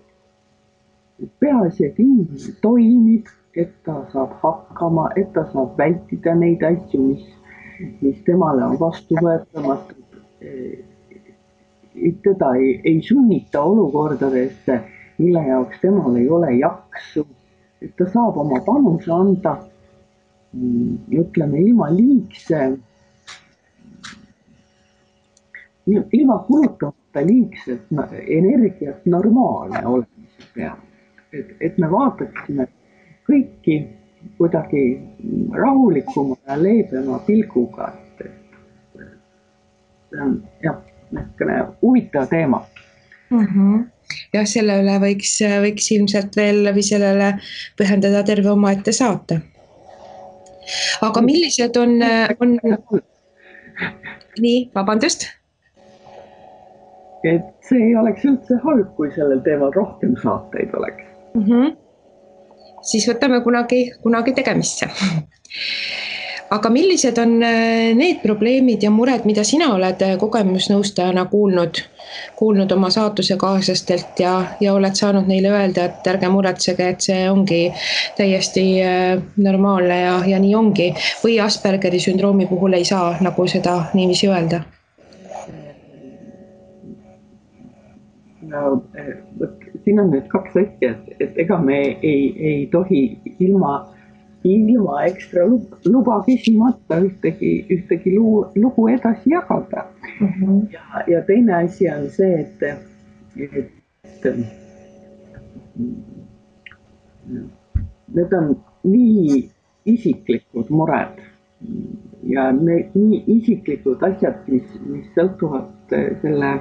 peaasi, 1.41 1.85
et 1.87 1.99
inimene 2.03 2.55
toimib, 2.63 3.29
et 3.55 3.75
ta 3.85 4.01
saab 4.13 4.33
hakkama, 4.43 5.11
et 5.17 5.33
ta 5.35 5.45
saab 5.53 5.77
vältida 5.79 6.35
neid 6.35 6.63
asju, 6.67 7.03
mis, 7.03 7.27
mis 8.01 8.19
temale 8.27 8.65
on 8.65 8.79
vastuvõetamatud. 8.81 9.99
et 12.03 12.17
teda 12.25 12.55
ei, 12.57 12.81
ei 12.85 13.03
sunnita 13.05 13.63
olukordadesse, 13.63 14.81
mille 15.19 15.47
jaoks 15.47 15.81
temal 15.81 16.17
ei 16.17 16.29
ole 16.29 16.57
jaksu 16.57 17.27
et 17.83 17.97
ta 17.99 18.07
saab 18.15 18.39
oma 18.39 18.61
panuse 18.67 19.11
anda 19.13 19.57
mm, 20.55 21.19
ütleme 21.23 21.63
ilma 21.67 21.89
liigse, 21.91 22.61
ilma 25.87 26.39
kulutamata 26.39 27.27
liigset 27.27 27.83
energiat 28.27 29.07
normaalne 29.07 29.87
olemise 29.87 30.47
peale. 30.55 30.81
et, 31.33 31.57
et 31.61 31.79
me 31.79 31.91
vaataksime 31.91 32.69
kõiki 33.29 33.77
kuidagi 34.39 35.01
rahulikuma 35.53 36.37
ja 36.47 36.63
leebema 36.63 37.19
pilguga, 37.27 37.93
et, 37.93 38.27
et 38.27 39.09
see 40.11 40.23
on 40.23 40.37
jah, 40.63 40.79
niisugune 41.11 41.59
huvitav 41.83 42.29
teema 42.29 42.63
mm. 43.31 43.47
-hmm 43.47 43.83
jah, 44.35 44.47
selle 44.49 44.79
üle 44.83 44.99
võiks, 45.03 45.37
võiks 45.65 45.91
ilmselt 45.95 46.37
veel 46.37 46.63
läbi 46.67 46.83
sellele 46.83 47.33
pühendada 47.79 48.23
terve 48.25 48.51
omaette 48.51 48.93
saate. 48.93 49.41
aga 51.01 51.23
millised 51.23 51.77
on, 51.77 51.97
on, 52.41 52.59
nii, 54.39 54.71
vabandust? 54.75 55.42
Et 57.25 57.69
see 57.69 57.81
ei 57.89 57.97
oleks 57.97 58.25
üldse 58.29 58.59
halb, 58.65 58.95
kui 58.97 59.11
sellel 59.15 59.43
teemal 59.47 59.73
rohkem 59.77 60.17
saateid 60.23 60.75
oleks 60.79 61.05
mm. 61.35 61.45
-hmm. 61.45 61.77
siis 62.93 63.09
võtame 63.09 63.43
kunagi, 63.45 63.85
kunagi 64.03 64.35
tegemisse 64.39 64.91
aga 66.53 66.71
millised 66.71 67.19
on 67.19 67.39
äh, 67.43 67.93
need 67.97 68.21
probleemid 68.23 68.83
ja 68.85 68.91
mured, 68.93 69.25
mida 69.29 69.45
sina 69.47 69.71
oled 69.75 70.03
äh, 70.05 70.17
kogemusnõustajana 70.21 71.25
kuulnud, 71.33 71.81
kuulnud 72.37 72.73
oma 72.77 72.91
saatusekaaslastelt 72.93 74.21
ja, 74.21 74.35
ja 74.61 74.75
oled 74.77 74.99
saanud 74.99 75.31
neile 75.31 75.53
öelda, 75.53 75.89
et 75.89 76.11
ärge 76.13 76.29
muretsege, 76.33 76.91
et 76.93 77.09
see 77.09 77.25
ongi 77.31 77.63
täiesti 78.19 78.67
äh, 78.85 79.17
normaalne 79.37 80.01
ja, 80.03 80.15
ja 80.35 80.43
nii 80.43 80.55
ongi. 80.59 80.93
või 81.25 81.41
Aspergeri 81.41 82.01
sündroomi 82.03 82.49
puhul 82.51 82.77
ei 82.77 82.85
saa 82.85 83.17
nagu 83.25 83.49
seda 83.49 83.79
niiviisi 83.97 84.29
öelda? 84.29 84.65
No 88.53 88.83
vot, 89.41 89.67
siin 89.85 90.01
on 90.03 90.13
nüüd 90.13 90.29
kaks 90.33 90.57
asja, 90.61 90.93
et, 90.93 91.11
et 91.21 91.43
ega 91.45 91.59
me 91.59 91.81
ei, 92.03 92.23
ei 92.51 92.63
tohi 92.73 93.03
ilma 93.39 93.75
ilma 94.45 95.05
ekstra 95.07 95.45
luba 95.47 96.19
küsimata 96.27 96.99
ühtegi, 97.07 97.53
ühtegi 97.71 98.17
lugu, 98.17 98.47
lugu 98.59 98.89
edasi 98.91 99.31
jagada 99.31 99.87
mm. 100.21 100.27
-hmm. 100.27 100.73
ja, 100.73 101.05
ja 101.07 101.23
teine 101.27 101.55
asi 101.55 101.89
on 101.91 102.09
see, 102.11 102.41
et, 102.41 102.63
et 103.37 104.37
need 108.15 108.33
on 108.33 108.57
nii 108.85 109.51
isiklikud 109.87 110.71
mured 110.71 111.23
ja 112.35 112.51
need 112.53 112.95
nii 112.95 113.23
isiklikud 113.39 114.03
asjad, 114.03 114.43
mis, 114.47 114.67
mis 114.87 115.07
sõltuvad 115.17 115.95
selle 116.23 116.53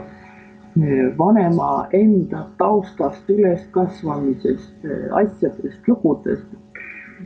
vanema 1.17 1.87
enda 1.93 2.45
taustast, 2.57 3.29
üleskasvamisest, 3.29 4.85
asjadest, 5.11 5.87
lugudest 5.87 6.47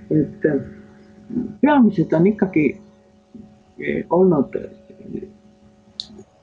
et 0.10 0.46
äh, 0.46 0.62
peamised 1.62 2.14
on 2.14 2.28
ikkagi 2.28 2.66
äh, 3.80 4.04
olnud 4.10 4.58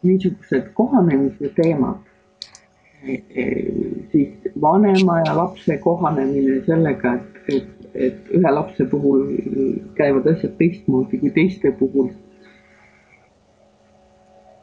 niisugused 0.02 0.72
kohanemise 0.74 1.52
teemad, 1.54 2.00
siis 4.10 4.48
vanema 4.60 5.20
ja 5.26 5.36
lapse 5.36 5.76
kohanemine 5.78 6.58
sellega, 6.66 7.14
et, 7.14 7.54
et, 7.54 7.86
et 7.94 8.32
ühe 8.34 8.50
lapse 8.50 8.86
puhul 8.90 9.22
käivad 9.98 10.26
asjad 10.32 10.56
teistmoodi 10.58 11.20
kui 11.22 11.30
teiste 11.30 11.70
puhul. 11.78 12.10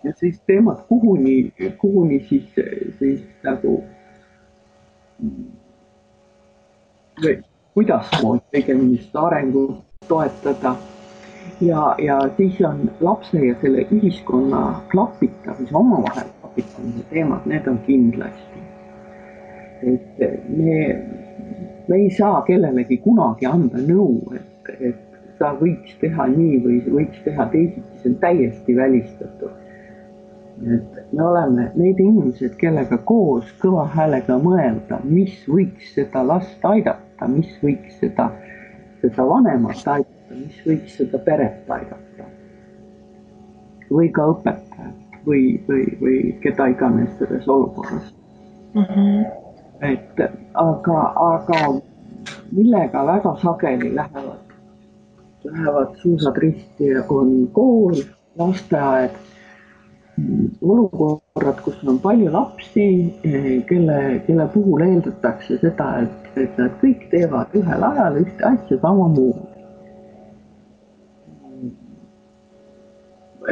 Ja 0.04 0.14
siis 0.16 0.42
teemad, 0.48 0.78
kuhuni, 0.88 1.54
kuhuni 1.78 2.20
siis, 2.30 2.56
siis 3.00 3.24
nagu 3.44 3.84
kuidasmoodi 7.74 8.62
õigemini 8.62 9.02
seda 9.04 9.26
arengut 9.28 9.84
toetada. 10.08 10.76
ja, 11.62 11.96
ja 12.00 12.20
siis 12.38 12.62
on 12.62 12.92
lapse 13.02 13.40
ja 13.46 13.56
selle 13.62 13.86
ühiskonna 13.92 14.82
klapitamise, 14.92 15.76
omavahel 15.76 16.30
klapitamise 16.42 17.04
teemad, 17.10 17.46
need 17.46 17.68
on 17.68 17.80
kindlasti. 17.86 18.64
et 19.84 20.20
me, 20.48 20.80
me 21.88 21.96
ei 21.96 22.10
saa 22.12 22.42
kellelegi 22.48 22.98
kunagi 23.04 23.46
anda 23.46 23.80
nõu, 23.88 24.34
et, 24.36 24.74
et 24.80 25.20
sa 25.40 25.54
võiks 25.60 25.96
teha 26.02 26.28
nii 26.32 26.60
või 26.64 26.80
võiks 26.98 27.24
teha 27.24 27.48
teisiti, 27.54 28.02
see 28.02 28.12
on 28.12 28.20
täiesti 28.24 28.76
välistatud. 28.76 29.59
Et 30.68 31.14
me 31.14 31.24
oleme 31.24 31.72
need 31.76 32.00
inimesed, 32.04 32.56
kellega 32.60 32.98
koos 33.08 33.48
kõva 33.62 33.86
häälega 33.94 34.38
mõelda, 34.44 35.00
mis 35.04 35.36
võiks 35.48 35.94
seda 35.96 36.24
last 36.28 36.66
aidata, 36.68 37.28
mis 37.32 37.52
võiks 37.64 38.00
seda, 38.02 38.30
seda 39.02 39.26
vanemat 39.30 39.84
aidata, 39.88 40.36
mis 40.36 40.60
võiks 40.68 40.98
seda 41.00 41.22
peret 41.26 41.70
aidata. 41.70 42.28
või 43.90 44.12
ka 44.14 44.22
õpetajat 44.30 45.16
või, 45.26 45.64
või, 45.68 45.86
või 46.02 46.18
keda 46.44 46.68
iganes 46.70 47.10
selles 47.18 47.48
olukorras 47.50 48.12
mm. 48.74 48.84
-hmm. 48.84 49.24
et 49.82 50.22
aga, 50.54 51.00
aga 51.26 51.62
millega 52.52 53.06
väga 53.06 53.34
sageli 53.42 53.96
lähevad, 53.96 54.54
lähevad 55.44 55.96
suusad 56.04 56.38
risti, 56.38 56.94
on 57.10 57.48
kool, 57.54 57.98
lasteaed 58.38 59.18
olukorrad, 60.62 61.62
kus 61.64 61.78
on 61.88 62.00
palju 62.00 62.32
lapsi, 62.32 62.88
eh, 63.24 63.66
kelle, 63.70 64.00
kelle 64.28 64.48
puhul 64.54 64.82
eeldatakse 64.88 65.60
seda, 65.62 65.92
et, 66.04 66.28
et 66.44 66.58
nad 66.62 66.76
kõik 66.82 67.08
teevad 67.14 67.56
ühel 67.60 67.88
ajal 67.92 68.20
ühte 68.24 68.52
asja 68.54 68.82
samamoodi. 68.82 69.48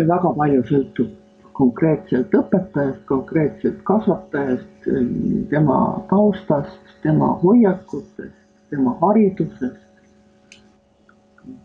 väga 0.08 0.30
palju 0.38 0.62
sõltub 0.70 1.14
konkreetselt 1.58 2.34
õpetajast, 2.38 3.00
konkreetselt 3.10 3.80
kasvatajast, 3.88 4.90
tema 5.50 5.78
taustast, 6.12 6.92
tema 7.02 7.32
hoiakutest, 7.42 8.36
tema 8.70 8.94
haridusest 9.02 9.87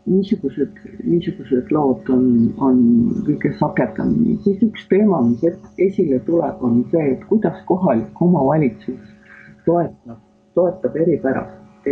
niisugused, 0.07 0.77
niisugused 1.05 1.71
lood 1.75 2.09
on, 2.11 2.27
on 2.59 2.79
kõige 3.27 3.53
sagedamini. 3.59 4.37
siis 4.45 4.63
üks 4.67 4.87
teema, 4.91 5.23
mis 5.29 5.43
esile 5.79 6.19
tuleb, 6.27 6.63
on 6.65 6.83
see, 6.91 7.15
et 7.15 7.25
kuidas 7.31 7.59
kohalik 7.69 8.23
omavalitsus 8.27 9.01
toetab, 9.67 10.21
toetab 10.59 10.97
eripärast, 11.05 11.89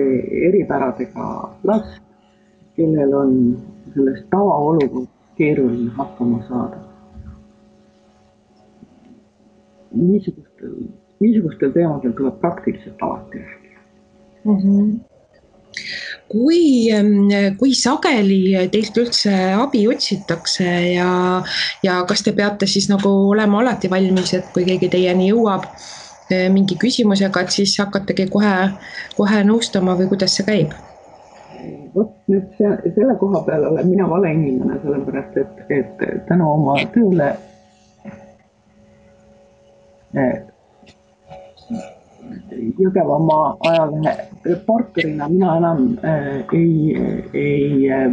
eripäradega 0.51 1.27
last, 1.71 2.01
kellel 2.79 3.15
on 3.17 3.35
selles 3.95 4.23
tavaolukorras 4.31 5.11
keeruline 5.39 5.91
hakkama 5.99 6.43
saada. 6.49 6.87
niisugustel, 9.91 10.75
niisugustel 11.19 11.73
teemadel 11.75 12.13
tuleb 12.15 12.37
praktiliselt 12.41 13.03
alati 13.03 13.39
rääkida 13.39 13.81
mm. 14.45 14.57
-hmm 14.57 15.11
kui, 16.31 16.91
ähm, 16.95 17.31
kui 17.59 17.73
sageli 17.75 18.55
teilt 18.73 18.99
üldse 19.03 19.33
abi 19.59 19.87
otsitakse 19.91 20.69
ja, 20.95 21.09
ja 21.83 21.97
kas 22.09 22.23
te 22.27 22.35
peate 22.37 22.69
siis 22.71 22.87
nagu 22.91 23.11
olema 23.33 23.63
alati 23.65 23.91
valmis, 23.91 24.35
et 24.39 24.53
kui 24.55 24.67
keegi 24.69 24.91
teieni 24.93 25.31
jõuab 25.33 25.67
äh, 25.67 26.47
mingi 26.55 26.79
küsimusega, 26.81 27.43
et 27.43 27.57
siis 27.59 27.75
hakategi 27.83 28.29
kohe, 28.31 28.55
kohe 29.17 29.43
nõustama 29.49 29.99
või 29.99 30.11
kuidas 30.13 30.39
see 30.39 30.47
käib? 30.47 30.79
vot 31.95 32.13
nüüd 32.31 32.47
see, 32.57 32.71
selle 32.95 33.17
koha 33.21 33.43
peal 33.45 33.67
olen 33.69 33.89
mina 33.91 34.07
vale 34.09 34.31
inimene, 34.33 34.79
sellepärast 34.85 35.37
et, 35.43 35.59
et 35.75 36.05
tänu 36.29 36.47
oma 36.55 36.79
tööle 36.95 37.33
äh, 40.15 40.50
Jõgevamaa 42.79 43.57
ajalehe 43.69 44.15
reporterina 44.45 45.29
mina 45.29 45.57
enam 45.61 45.85
äh, 46.05 46.45
ei, 46.53 46.97
ei 47.35 47.91
äh, 47.91 48.07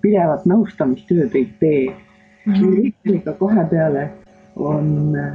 pidevat 0.00 0.44
nõustamistööd 0.46 1.34
ei 1.34 1.48
tee 1.60 1.82
mm. 1.88 2.52
-hmm. 2.52 2.76
Riikliga 2.76 3.32
kahe 3.40 3.64
peale 3.70 4.08
on 4.56 5.16
äh, 5.16 5.32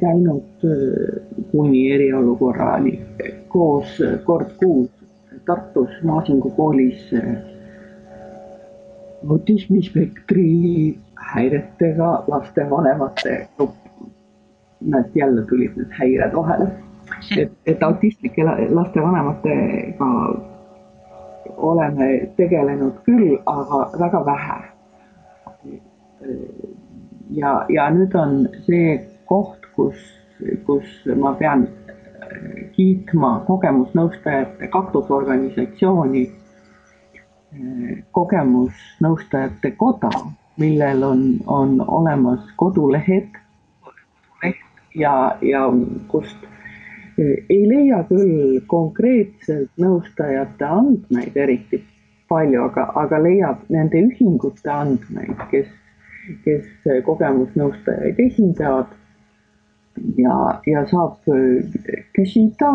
käinud 0.00 0.66
äh, 0.68 1.48
kuni 1.50 1.90
eriolukorrani 1.92 3.00
koos 3.48 3.98
kord 4.24 4.52
kuus 4.60 4.90
Tartus 5.46 5.90
Maasingu 6.02 6.50
koolis 6.50 7.10
äh, 7.12 7.34
autismispektri 9.30 10.98
häiretega 11.34 12.24
lastevanemate 12.28 13.48
grupp 13.56 13.76
nad 14.80 15.04
jälle 15.14 15.42
tulid 15.42 15.76
need 15.76 15.92
häired 15.98 16.34
vahele. 16.36 16.66
Et, 17.36 17.52
et 17.66 17.82
autistlike 17.82 18.44
laste 18.44 19.02
vanematega 19.02 20.10
oleme 21.56 22.08
tegelenud 22.36 23.00
küll, 23.06 23.36
aga 23.46 23.90
väga 24.00 24.24
vähe. 24.26 24.58
ja, 27.30 27.66
ja 27.68 27.88
nüüd 27.90 28.14
on 28.16 28.46
see 28.66 28.96
koht, 29.28 29.66
kus, 29.76 29.98
kus 30.66 30.88
ma 31.20 31.34
pean 31.38 31.66
kiitma 32.72 33.34
kogemusnõustajate 33.46 34.68
kaktusorganisatsiooni, 34.72 36.24
kogemusnõustajate 38.16 39.74
koda, 39.78 40.10
millel 40.58 41.02
on, 41.02 41.22
on 41.46 41.76
olemas 41.86 42.40
kodulehed 42.56 43.36
ja, 44.94 45.36
ja 45.42 45.62
kust 46.08 46.53
ei 47.18 47.62
leia 47.68 48.02
küll 48.08 48.60
konkreetselt 48.70 49.70
nõustajate 49.80 50.66
andmeid 50.66 51.36
eriti 51.36 51.80
palju, 52.28 52.64
aga, 52.68 52.88
aga 53.04 53.20
leiab 53.22 53.64
nende 53.72 54.00
ühingute 54.08 54.70
andmeid, 54.72 55.38
kes, 55.50 55.70
kes 56.44 56.92
kogemusnõustajaid 57.06 58.20
esindavad. 58.28 58.92
ja, 60.18 60.36
ja 60.66 60.80
saab 60.90 61.28
eh, 61.30 62.00
küsida 62.16 62.72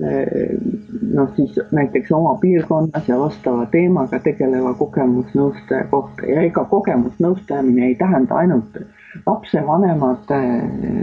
noh, 0.00 1.28
siis 1.36 1.58
näiteks 1.70 2.12
oma 2.12 2.34
piirkonnas 2.40 3.08
ja 3.08 3.18
vastava 3.18 3.66
teemaga 3.70 4.18
tegeleva 4.18 4.74
kogemusnõustaja 4.74 5.84
kohta 5.90 6.26
ja 6.26 6.42
ega 6.48 6.64
kogemusnõustamine 6.70 7.86
ei 7.86 7.94
tähenda 8.00 8.40
ainult 8.40 8.78
lapsevanemate, 9.26 10.40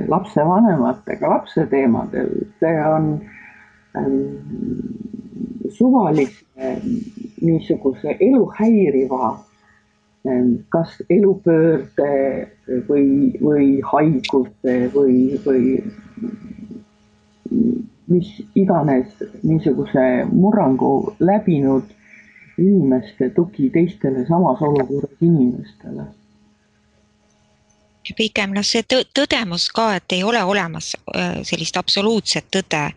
lapsevanematega 0.07 1.29
lapse 1.29 1.65
teemadel, 1.69 2.33
see 2.59 2.81
on 2.85 3.11
ähm, 3.97 4.17
suvalise 5.69 6.81
niisuguse 7.41 8.17
elu 8.19 8.49
häiriva 8.57 9.29
ähm, 10.27 10.55
kas 10.73 10.97
elupöörde 11.09 12.11
või, 12.89 13.37
või 13.41 13.69
haiguse 13.93 14.75
või, 14.95 15.39
või 15.45 15.63
mis 18.09 18.29
iganes 18.55 19.13
niisuguse 19.43 20.05
murrangu 20.31 21.15
läbinud 21.19 21.95
inimeste 22.59 23.29
tugi 23.35 23.69
teistele 23.69 24.25
samas 24.27 24.61
olukorras 24.61 25.21
inimestele. 25.21 26.07
Pigem 28.17 28.55
noh, 28.55 28.65
see 28.65 28.81
tõdemus 28.89 29.67
ka, 29.69 29.91
et 29.99 30.15
ei 30.17 30.23
ole 30.25 30.41
olemas 30.43 30.95
sellist 31.45 31.77
absoluutset 31.77 32.47
tõde, 32.49 32.87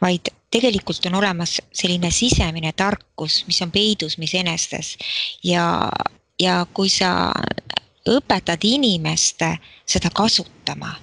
vaid 0.00 0.30
tegelikult 0.54 1.08
on 1.10 1.16
olemas 1.18 1.56
selline 1.74 2.12
sisemine 2.14 2.70
tarkus, 2.76 3.40
mis 3.48 3.58
on 3.64 3.72
peidus 3.74 4.18
meis 4.22 4.34
enestes. 4.38 4.94
Ja, 5.42 5.90
ja 6.38 6.60
kui 6.74 6.92
sa 6.92 7.32
õpetad 8.08 8.62
inimest 8.68 9.42
seda 9.88 10.12
kasutama, 10.14 10.94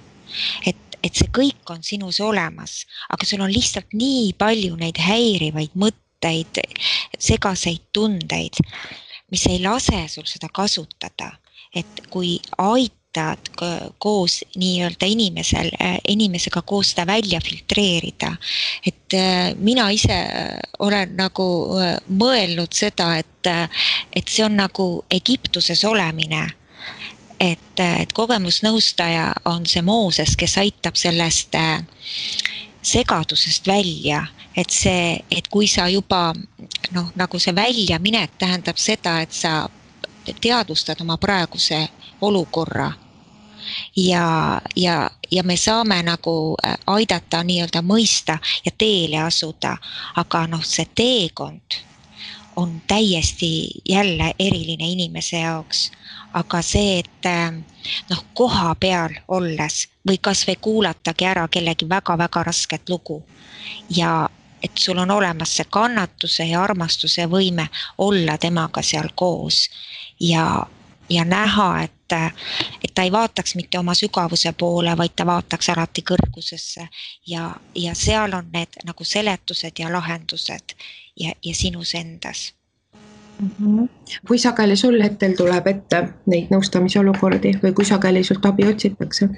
et, 0.66 0.89
et 1.02 1.16
see 1.16 1.30
kõik 1.32 1.72
on 1.72 1.82
sinus 1.86 2.20
olemas, 2.20 2.84
aga 3.10 3.26
sul 3.26 3.42
on 3.44 3.52
lihtsalt 3.52 3.92
nii 3.96 4.32
palju 4.38 4.76
neid 4.80 5.00
häirivaid 5.00 5.76
mõtteid, 5.78 6.62
segaseid 7.18 7.82
tundeid, 7.92 8.60
mis 9.30 9.46
ei 9.48 9.60
lase 9.62 10.06
sul 10.12 10.26
seda 10.28 10.50
kasutada. 10.52 11.32
Et 11.74 12.00
kui 12.10 12.34
ait-, 12.58 12.96
aitavad 13.10 13.92
koos 13.98 14.44
nii-öelda 14.56 15.06
inimesel, 15.06 15.70
inimesega 16.08 16.62
koos 16.62 16.90
seda 16.90 17.06
välja 17.06 17.40
filtreerida. 17.40 18.36
et 18.86 19.14
äh, 19.14 19.54
mina 19.56 19.90
ise 19.90 20.26
olen 20.78 21.16
nagu 21.16 21.78
äh, 21.80 21.96
mõelnud 22.08 22.72
seda, 22.72 23.18
et, 23.18 23.46
et 24.12 24.28
see 24.28 24.44
on 24.44 24.56
nagu 24.56 25.04
Egiptuses 25.10 25.84
olemine 25.84 26.46
et, 27.40 27.80
et 27.80 28.12
kogemusnõustaja 28.12 29.32
on 29.48 29.66
see 29.66 29.82
Mooses, 29.82 30.36
kes 30.36 30.58
aitab 30.60 30.98
sellest 31.00 31.54
äh, 31.54 31.80
segadusest 32.82 33.66
välja, 33.66 34.24
et 34.56 34.70
see, 34.70 35.18
et 35.30 35.48
kui 35.48 35.68
sa 35.68 35.88
juba 35.88 36.32
noh, 36.92 37.12
nagu 37.16 37.38
see 37.38 37.54
väljaminek 37.56 38.36
tähendab 38.38 38.80
seda, 38.80 39.20
et 39.24 39.32
sa 39.32 39.68
teadvustad 40.40 41.00
oma 41.00 41.16
praeguse 41.16 41.88
olukorra. 42.20 42.92
ja, 43.96 44.60
ja, 44.76 45.10
ja 45.30 45.42
me 45.42 45.56
saame 45.56 46.02
nagu 46.02 46.56
äh, 46.64 46.76
aidata 46.86 47.42
nii-öelda 47.44 47.82
mõista 47.82 48.38
ja 48.64 48.72
teele 48.78 49.20
asuda, 49.22 49.76
aga 50.16 50.46
noh, 50.46 50.64
see 50.64 50.88
teekond 50.94 51.80
on 52.60 52.82
täiesti 52.86 53.68
jälle 53.88 54.34
eriline 54.38 54.88
inimese 54.88 55.38
jaoks. 55.38 55.90
aga 56.34 56.62
see, 56.62 56.98
et 56.98 57.26
noh, 58.10 58.24
koha 58.34 58.74
peal 58.78 59.16
olles 59.28 59.88
või 60.06 60.18
kasvõi 60.22 60.54
kuulatagi 60.60 61.26
ära 61.26 61.48
kellegi 61.48 61.88
väga-väga 61.88 62.42
rasket 62.46 62.88
lugu 62.88 63.22
ja 63.96 64.28
et 64.62 64.78
sul 64.78 64.98
on 64.98 65.10
olemas 65.10 65.56
see 65.56 65.66
kannatuse 65.70 66.44
ja 66.44 66.62
armastuse 66.62 67.26
võime 67.26 67.66
olla 67.98 68.38
temaga 68.38 68.82
seal 68.82 69.08
koos 69.14 69.64
ja, 70.20 70.66
ja 71.10 71.24
näha, 71.24 71.82
et, 71.82 71.96
et 72.16 72.92
ta 72.94 73.02
ei 73.02 73.12
vaataks 73.12 73.54
mitte 73.54 73.78
oma 73.78 73.94
sügavuse 73.94 74.52
poole, 74.52 74.96
vaid 74.96 75.16
ta 75.16 75.26
vaataks 75.26 75.68
alati 75.74 76.04
kõrgusesse 76.12 76.86
ja, 77.26 77.50
ja 77.74 77.94
seal 77.94 78.34
on 78.34 78.48
need 78.52 78.80
nagu 78.84 79.04
seletused 79.04 79.78
ja 79.78 79.92
lahendused 79.92 80.74
ja, 81.16 81.32
ja 81.44 81.54
sinus 81.54 81.94
endas 81.94 82.52
mm. 83.40 83.50
-hmm. 83.60 83.88
kui 84.26 84.38
sageli 84.38 84.76
sul 84.76 85.02
hetkel 85.02 85.36
tuleb 85.36 85.66
ette 85.66 86.02
neid 86.26 86.50
nõustamisolukordi 86.54 87.58
või 87.62 87.72
kui 87.74 87.84
sageli 87.84 88.24
sult 88.24 88.46
abi 88.46 88.66
otsitakse? 88.66 89.28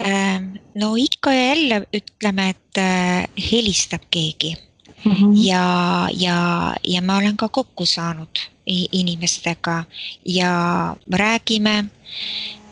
Ähm, 0.00 0.54
no 0.74 0.94
ikka 0.96 1.32
ja 1.32 1.46
jälle 1.46 1.86
ütleme, 1.94 2.48
et 2.48 2.78
äh, 2.78 3.28
helistab 3.52 4.02
keegi 4.10 4.56
mm 5.04 5.12
-hmm. 5.12 5.32
ja, 5.34 6.08
ja, 6.12 6.74
ja 6.84 7.02
ma 7.02 7.16
olen 7.16 7.36
ka 7.36 7.48
kokku 7.48 7.86
saanud 7.86 8.38
inimestega 8.66 9.84
ja 10.24 10.96
räägime 11.12 11.84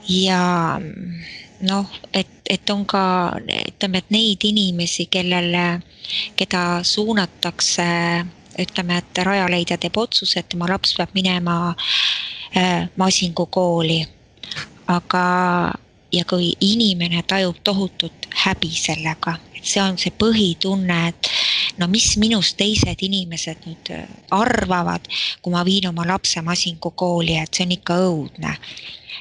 ja 0.09 0.81
noh, 1.61 1.87
et, 2.12 2.29
et 2.49 2.70
on 2.70 2.87
ka 2.87 3.33
ütleme, 3.68 3.99
et 3.99 4.11
neid 4.11 4.45
inimesi, 4.45 5.07
kellele, 5.11 5.81
keda 6.37 6.81
suunatakse 6.83 7.89
ütleme, 8.59 8.99
et 8.99 9.18
Rajaleidja 9.24 9.79
teeb 9.79 9.97
otsuse, 9.97 10.41
et 10.41 10.49
tema 10.49 10.68
laps 10.70 10.95
peab 10.99 11.12
minema 11.14 11.74
äh, 12.57 12.89
Masingu 12.97 13.47
kooli. 13.47 14.07
aga 14.89 15.22
ja 16.12 16.24
kui 16.24 16.55
inimene 16.61 17.22
tajub 17.22 17.57
tohutut 17.64 18.29
häbi 18.45 18.70
sellega, 18.72 19.35
et 19.57 19.64
see 19.64 19.83
on 19.83 19.99
see 20.01 20.12
põhitunne, 20.16 20.97
et 21.09 21.29
no 21.79 21.89
mis 21.91 22.16
minust 22.20 22.57
teised 22.59 23.03
inimesed 23.07 23.66
nüüd 23.66 23.93
äh, 23.95 24.07
arvavad, 24.35 25.07
kui 25.43 25.55
ma 25.55 25.64
viin 25.66 25.89
oma 25.91 26.07
lapse 26.09 26.43
masingukooli, 26.45 27.39
et 27.39 27.55
see 27.55 27.66
on 27.66 27.76
ikka 27.79 27.99
õudne. 28.09 28.57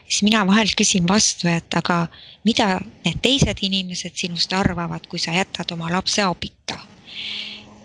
siis 0.08 0.24
mina 0.24 0.46
vahel 0.48 0.72
küsin 0.78 1.08
vastu, 1.10 1.50
et 1.52 1.74
aga 1.76 2.06
mida 2.48 2.78
need 3.06 3.22
teised 3.22 3.62
inimesed 3.62 4.16
sinust 4.16 4.54
arvavad, 4.54 5.08
kui 5.08 5.20
sa 5.20 5.36
jätad 5.36 5.72
oma 5.76 5.92
lapse 5.92 6.24
abita 6.24 6.80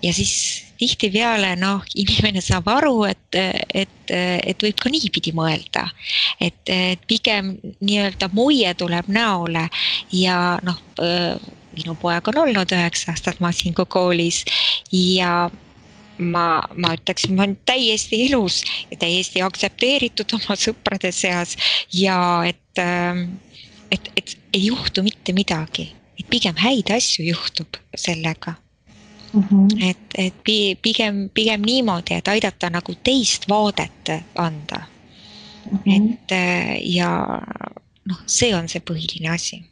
ja 0.03 0.12
siis 0.12 0.64
tihtipeale 0.79 1.55
noh, 1.61 1.85
inimene 1.95 2.43
saab 2.43 2.66
aru, 2.73 3.05
et, 3.07 3.39
et, 3.75 4.12
et 4.12 4.64
võib 4.66 4.81
ka 4.83 4.91
niipidi 4.91 5.35
mõelda. 5.37 5.87
et, 6.43 6.73
pigem 7.07 7.55
nii-öelda 7.81 8.29
muie 8.35 8.75
tuleb 8.75 9.11
näole 9.12 9.68
ja 10.12 10.59
noh, 10.66 10.81
minu 11.77 11.95
poeg 12.01 12.29
on 12.29 12.41
olnud 12.45 12.73
üheksa 12.75 13.12
aastat 13.12 13.41
masingukoolis 13.41 14.45
ja 14.93 15.51
ma, 16.18 16.47
ma 16.77 16.95
ütleksin, 16.97 17.35
ma 17.37 17.47
olen 17.47 17.57
täiesti 17.66 18.23
elus 18.27 18.62
ja 18.91 18.99
täiesti 19.01 19.43
aktsepteeritud 19.43 20.37
oma 20.39 20.57
sõprade 20.59 21.12
seas 21.14 21.57
ja 21.95 22.16
et, 22.49 22.83
et, 23.91 24.11
et 24.16 24.37
ei 24.53 24.66
juhtu 24.66 25.05
mitte 25.07 25.35
midagi, 25.37 25.89
et 26.20 26.29
pigem 26.31 26.59
häid 26.61 26.93
asju 26.95 27.27
juhtub 27.31 27.81
sellega 27.97 28.55
mm. 29.33 29.43
-hmm. 29.43 29.91
et, 29.91 30.18
et 30.18 30.83
pigem, 30.83 31.29
pigem 31.35 31.62
niimoodi, 31.66 32.14
et 32.14 32.29
aidata 32.29 32.70
nagu 32.70 32.95
teist 33.05 33.49
vaadet 33.49 34.14
anda 34.35 34.85
mm. 35.70 35.79
-hmm. 35.79 36.12
et 36.12 36.37
ja 36.85 37.11
noh, 38.05 38.23
see 38.27 38.55
on 38.55 38.68
see 38.68 38.83
põhiline 38.91 39.31
asi 39.31 39.62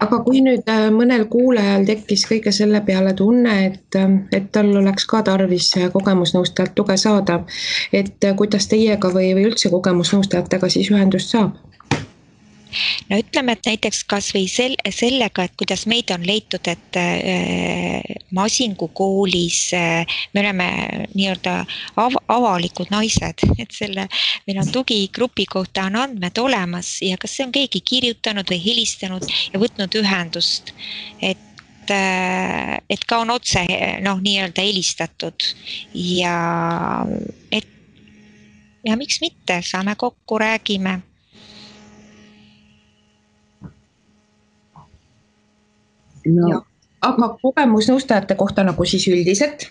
aga 0.00 0.18
kui 0.26 0.42
nüüd 0.44 0.68
äh, 0.70 0.88
mõnel 0.94 1.26
kuulajal 1.32 1.86
tekkis 1.88 2.26
kõige 2.28 2.52
selle 2.52 2.80
peale 2.86 3.14
tunne, 3.18 3.54
et, 3.70 3.98
et 4.36 4.50
tal 4.52 4.72
oleks 4.82 5.06
ka 5.08 5.22
tarvis 5.26 5.70
kogemusnõustajalt 5.92 6.74
tuge 6.76 6.96
saada, 7.00 7.40
et 7.92 8.28
kuidas 8.36 8.68
teiega 8.72 9.12
või, 9.14 9.32
või 9.36 9.48
üldse 9.50 9.72
kogemusnõustajatega 9.72 10.72
siis 10.72 10.92
ühendust 10.94 11.34
saab? 11.34 11.56
No 13.10 13.18
ütleme, 13.20 13.56
et 13.56 13.68
näiteks 13.70 14.02
kasvõi 14.10 14.46
sel-, 14.50 14.76
sellega, 14.92 15.46
et 15.46 15.54
kuidas 15.58 15.86
meid 15.90 16.10
on 16.14 16.24
leitud, 16.26 16.66
et 16.70 16.98
äh, 17.00 18.02
Masingu 18.36 18.88
koolis 18.96 19.60
äh, 19.76 20.18
me 20.34 20.42
oleme 20.42 20.68
nii-öelda 21.14 21.56
av-, 22.02 22.20
avalikud 22.32 22.90
naised, 22.94 23.46
et 23.58 23.74
selle, 23.74 24.08
meil 24.48 24.62
on 24.62 24.72
tugigrupi 24.72 25.46
kohta 25.50 25.86
on 25.90 26.00
andmed 26.04 26.38
olemas 26.42 26.96
ja 27.04 27.18
kas 27.20 27.36
see 27.36 27.46
on 27.46 27.54
keegi 27.54 27.82
kirjutanud 27.86 28.48
või 28.50 28.62
helistanud 28.64 29.26
ja 29.52 29.60
võtnud 29.62 30.00
ühendust, 30.02 30.74
et 31.20 31.92
äh, 31.94 32.76
et 32.90 33.06
ka 33.06 33.22
on 33.22 33.32
otse 33.34 33.62
noh, 34.04 34.20
nii-öelda 34.22 34.64
helistatud 34.66 35.50
ja 35.94 36.36
et 37.50 37.72
ja 38.86 38.96
miks 38.96 39.20
mitte, 39.20 39.60
saame 39.66 39.96
kokku, 39.98 40.38
räägime 40.38 41.00
no.. 46.34 46.62
aga 47.02 47.28
kogemusnõustajate 47.42 48.36
kohta 48.38 48.64
nagu 48.66 48.84
siis 48.84 49.06
üldiselt? 49.08 49.68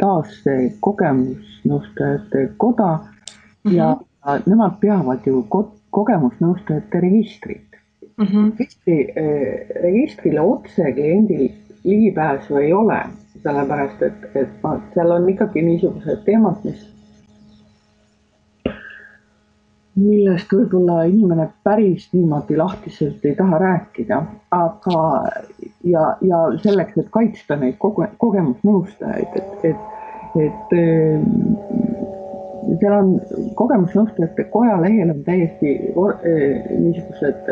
taas 0.00 0.32
see 0.44 0.72
kogemusnõustajate 0.84 2.48
koda 2.56 2.90
mm 2.96 3.70
-hmm. 3.70 3.76
ja 3.76 3.96
nemad 4.46 4.80
peavad 4.80 5.26
ju 5.26 5.42
ko 5.48 5.62
kogemusnõustajate 5.90 7.00
registrit 7.00 7.78
mm. 8.16 8.26
-hmm. 8.26 8.50
registri 8.58 8.98
eh,, 9.16 9.68
registrile 9.82 10.40
otse 10.40 10.92
kliendil 10.92 11.48
ligipääsu 11.84 12.56
ei 12.56 12.72
ole, 12.72 13.00
sellepärast 13.42 14.02
et, 14.02 14.24
et 14.34 14.48
seal 14.94 15.10
on 15.10 15.28
ikkagi 15.28 15.62
niisugused 15.62 16.24
teemad, 16.24 16.64
mis 16.64 16.95
millest 19.96 20.52
võib-olla 20.52 21.02
inimene 21.08 21.48
päris 21.64 22.08
niimoodi 22.12 22.56
lahtiselt 22.58 23.24
ei 23.24 23.34
taha 23.38 23.58
rääkida, 23.62 24.20
aga 24.52 25.02
ja, 25.84 26.04
ja 26.20 26.42
selleks, 26.62 26.98
et 27.00 27.08
kaitsta 27.14 27.56
neid 27.60 27.78
koge, 27.80 28.10
kogemusnõustajaid, 28.20 29.38
et, 29.40 29.64
et, 29.70 29.78
et 30.44 30.74
seal 32.80 32.94
on 32.96 33.12
kogemusnõustajate 33.58 34.46
koja 34.52 34.76
lehel 34.82 35.12
on 35.14 35.22
täiesti 35.26 35.76
vor, 35.94 36.16
niisugused 36.24 37.48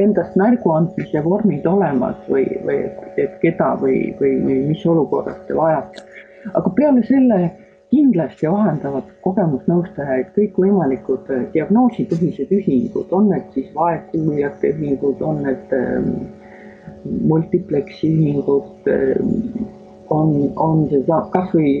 endast 0.00 0.36
märgu 0.40 0.72
andmise 0.74 1.24
vormid 1.24 1.66
olemas 1.68 2.16
või, 2.30 2.46
või 2.66 2.78
et 3.20 3.36
keda 3.42 3.74
või, 3.82 3.98
või, 4.20 4.36
või 4.46 4.60
mis 4.70 4.86
olukorras 4.86 5.40
te 5.48 5.56
vajate. 5.58 6.06
aga 6.54 6.72
peale 6.78 7.04
selle 7.08 7.40
kindlasti 7.92 8.48
vahendavad 8.48 9.10
kogemusnõustajaid 9.24 10.32
kõikvõimalikud 10.36 11.28
äh, 11.34 11.42
diagnoosipõhised 11.52 12.52
ühingud, 12.56 13.12
on 13.12 13.28
need 13.32 13.50
siis 13.56 13.68
vaegkuuljate 13.76 14.72
ühingud, 14.72 15.20
on 15.20 15.42
need 15.44 15.76
ähm, 15.76 16.08
multipleksi 17.28 18.08
ühingud 18.14 18.88
ähm,, 18.88 19.68
on, 20.12 20.32
on 20.60 20.86
see 20.90 21.20
kasvõi 21.36 21.74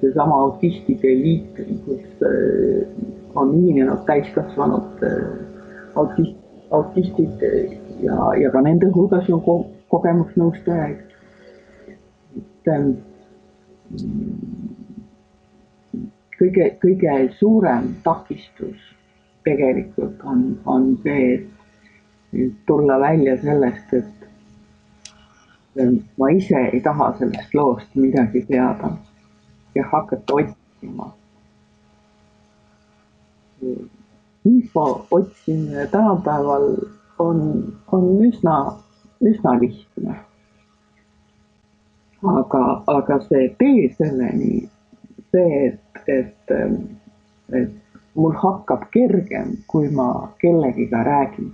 seesama 0.00 0.42
autistide 0.46 1.14
liit, 1.22 1.64
kus 1.86 2.26
äh, 2.28 2.84
on 3.36 3.56
ühinenud 3.56 4.04
täiskasvanud 4.08 5.04
äh, 5.04 5.18
autist, 5.96 6.36
autistid 6.76 7.44
ja, 8.04 8.16
ja 8.36 8.52
ka 8.52 8.62
nende 8.64 8.92
hulgas 8.92 9.28
on 9.32 9.42
ko 9.48 9.58
kogemusnõustajaid. 9.92 11.04
et 12.36 12.68
ähm, 12.68 12.90
kõige, 16.38 16.70
kõige 16.82 17.16
suurem 17.38 17.94
takistus 18.04 18.76
tegelikult 19.46 20.22
on, 20.24 20.58
on 20.66 20.96
see, 21.02 21.34
et 22.34 22.56
tulla 22.66 22.98
välja 23.00 23.36
sellest, 23.42 23.94
et 23.94 24.14
ma 26.18 26.30
ise 26.34 26.62
ei 26.72 26.80
taha 26.84 27.12
sellest 27.18 27.54
loost 27.54 27.94
midagi 27.94 28.42
teada 28.48 28.90
ja 29.74 29.84
hakata 29.92 30.34
otsima. 30.40 31.12
info 34.44 35.06
otsimine 35.10 35.86
tänapäeval 35.86 36.76
on, 37.18 37.38
on 37.92 38.04
üsna, 38.26 38.76
üsna 39.20 39.60
lihtne. 39.60 40.14
aga, 42.22 42.82
aga 42.86 43.18
see 43.28 43.48
tee 43.58 43.88
selleni 43.98 44.68
see, 45.30 45.66
et, 45.66 45.80
et, 46.08 46.54
et 47.52 47.70
mul 48.16 48.34
hakkab 48.42 48.88
kergem, 48.90 49.56
kui 49.66 49.88
ma 49.88 50.32
kellegiga 50.40 51.04
räägin. 51.04 51.52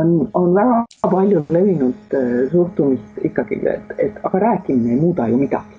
on, 0.00 0.30
on 0.34 0.54
väga 0.54 0.84
palju 1.10 1.44
levinud 1.48 2.14
äh, 2.14 2.50
suhtumist 2.52 3.18
ikkagi, 3.24 3.60
et, 3.68 3.90
et 3.98 4.20
aga 4.22 4.38
rääkimine 4.38 4.94
ei 4.94 5.00
muuda 5.00 5.28
ju 5.28 5.36
midagi. 5.36 5.76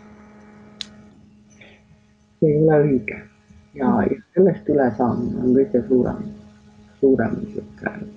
see 2.39 2.52
ei 2.52 2.62
ole 2.62 2.78
õige 2.84 3.18
ja, 3.74 3.89
ja 4.12 4.22
sellest 4.36 4.70
ülesaamine 4.70 5.41
on 5.41 5.56
kõige 5.56 5.82
suurem, 5.88 6.22
suurem 7.00 7.38
niisugune 7.39 8.10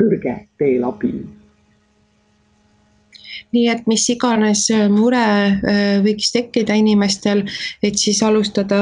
tõrge 0.00 0.34
teel 0.58 0.84
abini 0.84 1.39
nii 3.52 3.68
et 3.72 3.86
mis 3.90 4.04
iganes 4.12 4.66
äh, 4.74 4.88
mure 4.92 5.22
äh, 5.22 5.96
võiks 6.04 6.32
tekkida 6.34 6.76
inimestel, 6.78 7.44
et 7.82 7.98
siis 7.98 8.22
alustada 8.22 8.80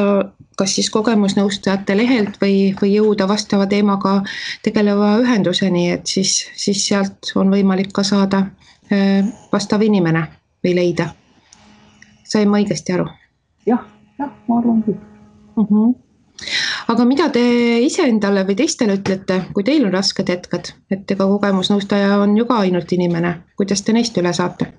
kas 0.59 0.75
siis 0.75 0.91
kogemusnõustajate 0.91 1.97
lehelt 1.97 2.41
või, 2.43 2.73
või 2.81 2.97
jõuda 2.97 3.29
vastava 3.31 3.69
teemaga 3.71 4.19
tegeleva 4.67 5.15
ühenduseni, 5.23 5.89
et 5.95 6.11
siis, 6.11 6.41
siis 6.59 6.83
sealt 6.89 7.31
on 7.39 7.53
võimalik 7.55 7.93
ka 7.95 8.03
saada 8.07 8.45
äh, 8.93 9.23
vastav 9.53 9.85
inimene 9.87 10.27
või 10.65 10.75
leida. 10.81 11.13
sain 12.25 12.51
ma 12.51 12.59
õigesti 12.61 12.93
aru 12.93 13.07
ja,? 13.67 13.79
jah, 13.79 13.87
jah, 14.19 14.35
ma 14.49 14.59
arvan 14.59 14.83
küll 14.87 14.99
uh. 14.99 15.65
Mhm. 15.65 16.08
Aga 16.89 17.05
mida 17.05 17.29
te 17.33 17.43
iseendale 17.85 18.45
või 18.49 18.57
teistele 18.59 18.97
ütlete, 18.99 19.41
kui 19.55 19.65
teil 19.67 19.85
on 19.87 19.93
rasked 19.93 20.31
hetked, 20.33 20.73
et 20.95 21.11
ega 21.15 21.27
kogemusnõustaja 21.29 22.17
on 22.23 22.37
ju 22.39 22.47
ka 22.49 22.63
ainult 22.65 22.93
inimene, 22.97 23.35
kuidas 23.61 23.85
te 23.85 23.95
neist 23.97 24.17
üle 24.21 24.33
saate 24.37 24.73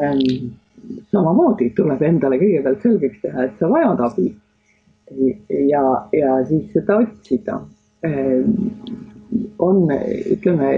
ähm,? 0.00 0.56
samamoodi 1.12 1.68
tuleb 1.76 2.00
endale 2.02 2.38
kõigepealt 2.40 2.82
selgeks 2.82 3.20
teha, 3.22 3.44
et 3.46 3.58
sa 3.60 3.68
vajad 3.70 4.00
abi 4.06 4.30
ja, 5.68 5.82
ja 6.16 6.38
siis 6.48 6.66
seda 6.74 6.98
otsida 7.04 7.60
ähm,. 8.06 8.50
on, 9.62 9.86
ütleme, 10.34 10.70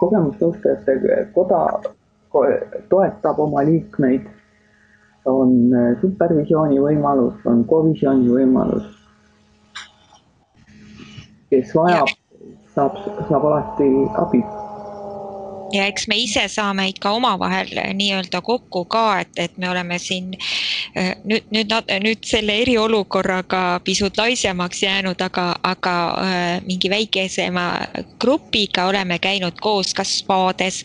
kogemusnõustajate 0.00 1.26
koda 1.34 1.62
toetab 2.90 3.38
oma 3.42 3.62
liikmeid 3.66 4.26
on 5.26 5.74
äh, 5.74 5.92
supervisiooni 6.00 6.80
võimalus, 6.80 7.36
on 7.44 7.64
kovisiooni 7.64 8.30
võimalus. 8.30 8.96
kes 11.50 11.72
vajab, 11.74 12.10
saab, 12.76 12.98
saab 13.26 13.44
alati 13.48 13.88
abi 14.22 14.44
ja 15.72 15.86
eks 15.86 16.06
me 16.10 16.18
ise 16.18 16.42
saame 16.50 16.88
ikka 16.90 17.12
omavahel 17.14 17.70
nii-öelda 17.94 18.40
kokku 18.44 18.84
ka, 18.90 19.20
et, 19.22 19.30
et 19.36 19.58
me 19.58 19.70
oleme 19.70 19.98
siin 20.02 20.32
äh, 20.96 21.14
nüüd, 21.24 21.46
nüüd, 21.54 21.74
nüüd 22.04 22.26
selle 22.26 22.56
eriolukorraga 22.62 23.80
pisut 23.84 24.18
laisemaks 24.18 24.82
jäänud, 24.82 25.20
aga, 25.22 25.46
aga 25.62 25.94
äh, 26.24 26.48
mingi 26.66 26.90
väikesema 26.90 27.66
grupiga 28.20 28.88
oleme 28.90 29.18
käinud 29.22 29.60
koos 29.62 29.94
kas 29.94 30.18
spaades 30.22 30.82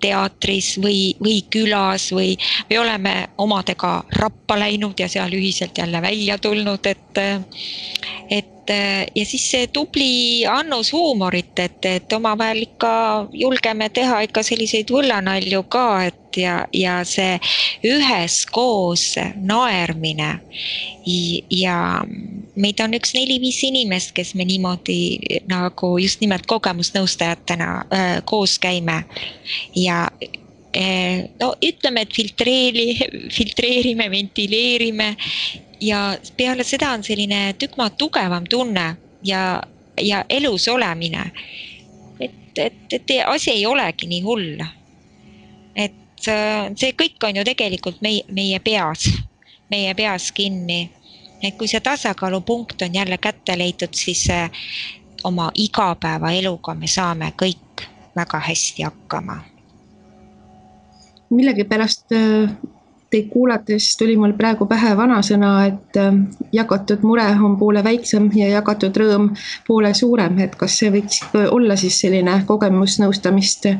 teatris 0.00 0.74
või, 0.82 1.14
või 1.22 1.42
külas 1.50 2.10
või, 2.12 2.36
või 2.70 2.78
oleme 2.78 3.14
omadega 3.38 3.92
rappa 4.20 4.58
läinud 4.58 5.00
ja 5.00 5.08
seal 5.08 5.34
ühiselt 5.36 5.78
jälle 5.78 6.02
välja 6.02 6.38
tulnud, 6.38 6.86
et, 6.86 7.22
et 8.30 8.57
ja 8.68 9.24
siis 9.24 9.44
see 9.50 9.66
tubli 9.72 10.44
annus 10.48 10.92
huumorit, 10.92 11.58
et, 11.58 11.84
et 11.84 12.12
omavahel 12.12 12.62
ikka 12.66 12.92
julgeme 13.32 13.88
teha 13.88 14.20
ikka 14.26 14.42
selliseid 14.46 14.90
võllanalju 14.92 15.62
ka, 15.72 15.86
et 16.10 16.28
ja, 16.36 16.66
ja 16.72 16.98
see 17.08 17.38
üheskoos 17.86 19.14
naermine. 19.36 20.30
Ja 21.50 21.76
meid 22.58 22.82
on 22.84 22.96
üks 22.98 23.14
neli-viis 23.16 23.62
inimest, 23.66 24.12
kes 24.16 24.34
me 24.38 24.46
niimoodi 24.48 25.40
nagu 25.50 25.94
just 26.02 26.20
nimelt 26.24 26.46
kogemusnõustajatena 26.50 27.70
äh, 27.86 28.10
koos 28.28 28.58
käime. 28.62 29.02
Ja 29.76 30.04
äh, 30.76 31.24
no 31.40 31.54
ütleme, 31.64 32.04
et 32.04 32.12
filtreeri, 32.14 32.90
filtreerime, 33.34 34.10
ventileerime 34.12 35.14
ja 35.80 36.18
peale 36.36 36.64
seda 36.64 36.92
on 36.92 37.04
selline 37.04 37.54
tükk 37.58 37.76
maad 37.76 37.96
tugevam 37.98 38.46
tunne 38.50 38.96
ja, 39.22 39.62
ja 40.00 40.24
elus 40.28 40.68
olemine. 40.68 41.30
et, 42.20 42.58
et, 42.58 42.92
et 42.92 43.10
asi 43.26 43.50
ei 43.50 43.66
olegi 43.66 44.06
nii 44.06 44.20
hull. 44.22 44.60
et 45.76 45.94
Äh, 46.26 46.72
see 46.74 46.94
kõik 46.98 47.22
on 47.28 47.36
ju 47.38 47.44
tegelikult 47.46 48.00
meie, 48.02 48.24
meie 48.34 48.58
peas, 48.58 49.06
meie 49.70 49.94
peas 49.94 50.32
kinni. 50.34 50.90
et 51.38 51.54
kui 51.54 51.68
see 51.70 51.78
tasakaalupunkt 51.80 52.82
on 52.82 52.94
jälle 52.94 53.18
kätte 53.18 53.54
leitud, 53.58 53.94
siis 53.94 54.24
äh, 54.30 54.50
oma 55.24 55.52
igapäevaeluga 55.54 56.74
me 56.74 56.86
saame 56.90 57.30
kõik 57.42 57.86
väga 58.16 58.40
hästi 58.48 58.82
hakkama. 58.82 59.38
millegipärast 61.30 62.12
äh, 62.12 62.50
teid 63.10 63.28
kuulates 63.32 63.96
tuli 63.96 64.16
mul 64.20 64.34
praegu 64.36 64.66
pähe 64.68 64.94
vanasõna, 64.96 65.52
et 65.66 65.98
äh, 66.00 66.18
jagatud 66.52 67.04
mure 67.08 67.26
on 67.44 67.56
poole 67.60 67.84
väiksem 67.84 68.30
ja 68.36 68.50
jagatud 68.52 68.96
rõõm 69.02 69.30
poole 69.66 69.94
suurem, 69.94 70.38
et 70.44 70.56
kas 70.60 70.78
see 70.80 70.92
võiks 70.94 71.22
olla 71.50 71.76
siis 71.76 72.00
selline 72.00 72.42
kogemusnõustamist 72.48 73.70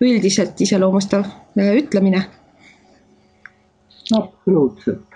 üldiselt 0.00 0.60
iseloomustav 0.66 1.26
äh, 1.26 1.74
ütlemine? 1.82 2.26
absoluutselt 4.14 5.15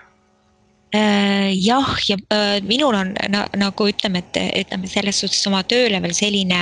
jah, 0.91 1.95
ja 2.07 2.17
äh, 2.33 2.61
minul 2.67 2.95
on 2.95 3.13
na, 3.29 3.45
nagu 3.55 3.87
ütleme, 3.87 4.19
et 4.19 4.39
ütleme 4.65 4.89
selles 4.91 5.21
suhtes 5.21 5.45
oma 5.47 5.61
tööle 5.63 6.01
veel 6.03 6.13
selline 6.15 6.59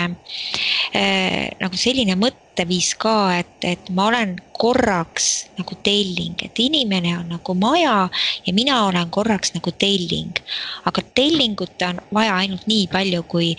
äh, 0.94 1.50
nagu 1.58 1.80
selline 1.80 2.14
mõtteviis 2.20 2.92
ka, 3.02 3.16
et, 3.40 3.56
et 3.66 3.90
ma 3.98 4.10
olen 4.12 4.36
korraks 4.60 5.50
nagu 5.58 5.78
telling, 5.86 6.38
et 6.46 6.62
inimene 6.62 7.16
on 7.18 7.34
nagu 7.34 7.56
maja 7.58 8.06
ja 8.46 8.54
mina 8.54 8.84
olen 8.92 9.10
korraks 9.10 9.56
nagu 9.56 9.74
telling. 9.82 10.38
aga 10.86 11.02
tellingut 11.18 11.82
on 11.90 12.02
vaja 12.14 12.38
ainult 12.44 12.68
nii 12.70 12.86
palju, 12.92 13.26
kui 13.32 13.56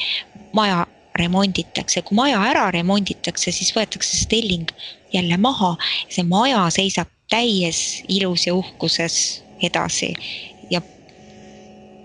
maja 0.55 0.85
remonditakse, 1.19 2.05
kui 2.07 2.15
maja 2.15 2.39
ära 2.47 2.69
remonditakse, 2.71 3.51
siis 3.51 3.75
võetakse 3.75 4.23
see 4.23 4.31
telling 4.39 4.71
jälle 5.11 5.37
maha 5.37 5.75
see 6.07 6.23
maja 6.23 6.69
seisab 6.71 7.11
täies 7.31 8.05
ilus 8.09 8.47
ja 8.47 8.55
uhkuses 8.55 9.43
edasi 9.63 10.15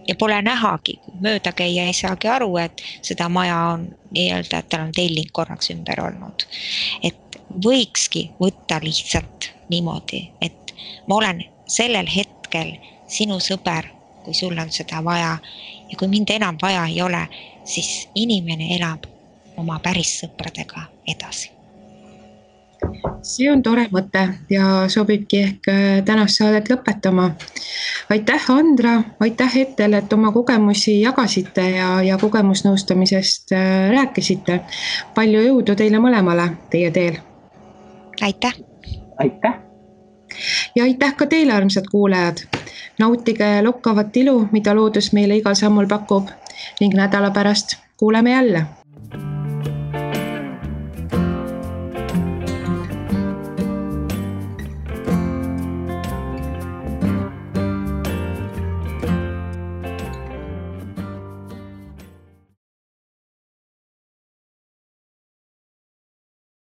ja 0.08 0.16
pole 0.20 0.42
nähagi, 0.42 1.00
möödakäija 1.20 1.86
ei 1.86 1.94
saagi 1.94 2.28
aru, 2.28 2.58
et 2.58 2.82
seda 3.02 3.30
maja 3.30 3.58
on 3.58 3.88
nii-öelda, 4.12 4.60
et 4.60 4.70
tal 4.70 4.88
on 4.88 4.92
telling 4.96 5.30
korraks 5.32 5.70
ümber 5.74 6.02
olnud. 6.02 6.48
et 7.04 7.40
võikski 7.66 8.30
võtta 8.42 8.80
lihtsalt 8.84 9.52
niimoodi, 9.70 10.32
et 10.42 10.76
ma 11.08 11.16
olen 11.16 11.44
sellel 11.68 12.10
hetkel 12.16 12.76
sinu 13.08 13.40
sõber, 13.40 13.90
kui 14.24 14.34
sul 14.34 14.58
on 14.58 14.72
seda 14.72 15.04
vaja 15.04 15.38
ja 15.90 15.98
kui 15.98 16.08
mind 16.08 16.30
enam 16.30 16.58
vaja 16.62 16.86
ei 16.86 17.02
ole, 17.02 17.28
siis 17.64 18.08
inimene 18.16 18.76
elab 18.78 19.06
oma 19.58 19.80
päris 19.80 20.20
sõpradega 20.22 20.88
edasi 21.08 21.55
see 23.26 23.50
on 23.52 23.62
tore 23.64 23.86
mõte 23.94 24.24
ja 24.50 24.86
sobibki 24.92 25.42
ehk 25.42 25.70
äh, 25.72 26.04
tänast 26.06 26.40
saadet 26.40 26.70
lõpetama. 26.70 27.32
aitäh, 28.10 28.50
Andra, 28.52 28.96
aitäh 29.20 29.58
Ettel, 29.58 29.94
et 29.94 30.14
oma 30.14 30.32
kogemusi 30.32 31.00
jagasite 31.02 31.70
ja, 31.78 31.90
ja 32.04 32.18
kogemusnõustamisest 32.18 33.52
äh, 33.56 33.90
rääkisite. 33.92 34.60
palju 35.16 35.42
jõudu 35.48 35.76
teile 35.76 36.00
mõlemale 36.00 36.50
teie 36.70 36.92
teel. 36.92 37.20
aitäh. 38.22 38.54
aitäh. 39.20 39.60
ja 40.76 40.84
aitäh 40.84 41.16
ka 41.16 41.26
teile, 41.26 41.54
armsad 41.54 41.90
kuulajad. 41.92 42.46
nautige 43.00 43.62
lokkavat 43.62 44.18
ilu, 44.18 44.48
mida 44.52 44.76
loodus 44.76 45.14
meile 45.14 45.38
igal 45.38 45.56
sammul 45.56 45.88
pakub 45.88 46.30
ning 46.80 46.94
nädala 46.96 47.32
pärast 47.32 47.78
kuuleme 47.98 48.32
jälle 48.32 48.66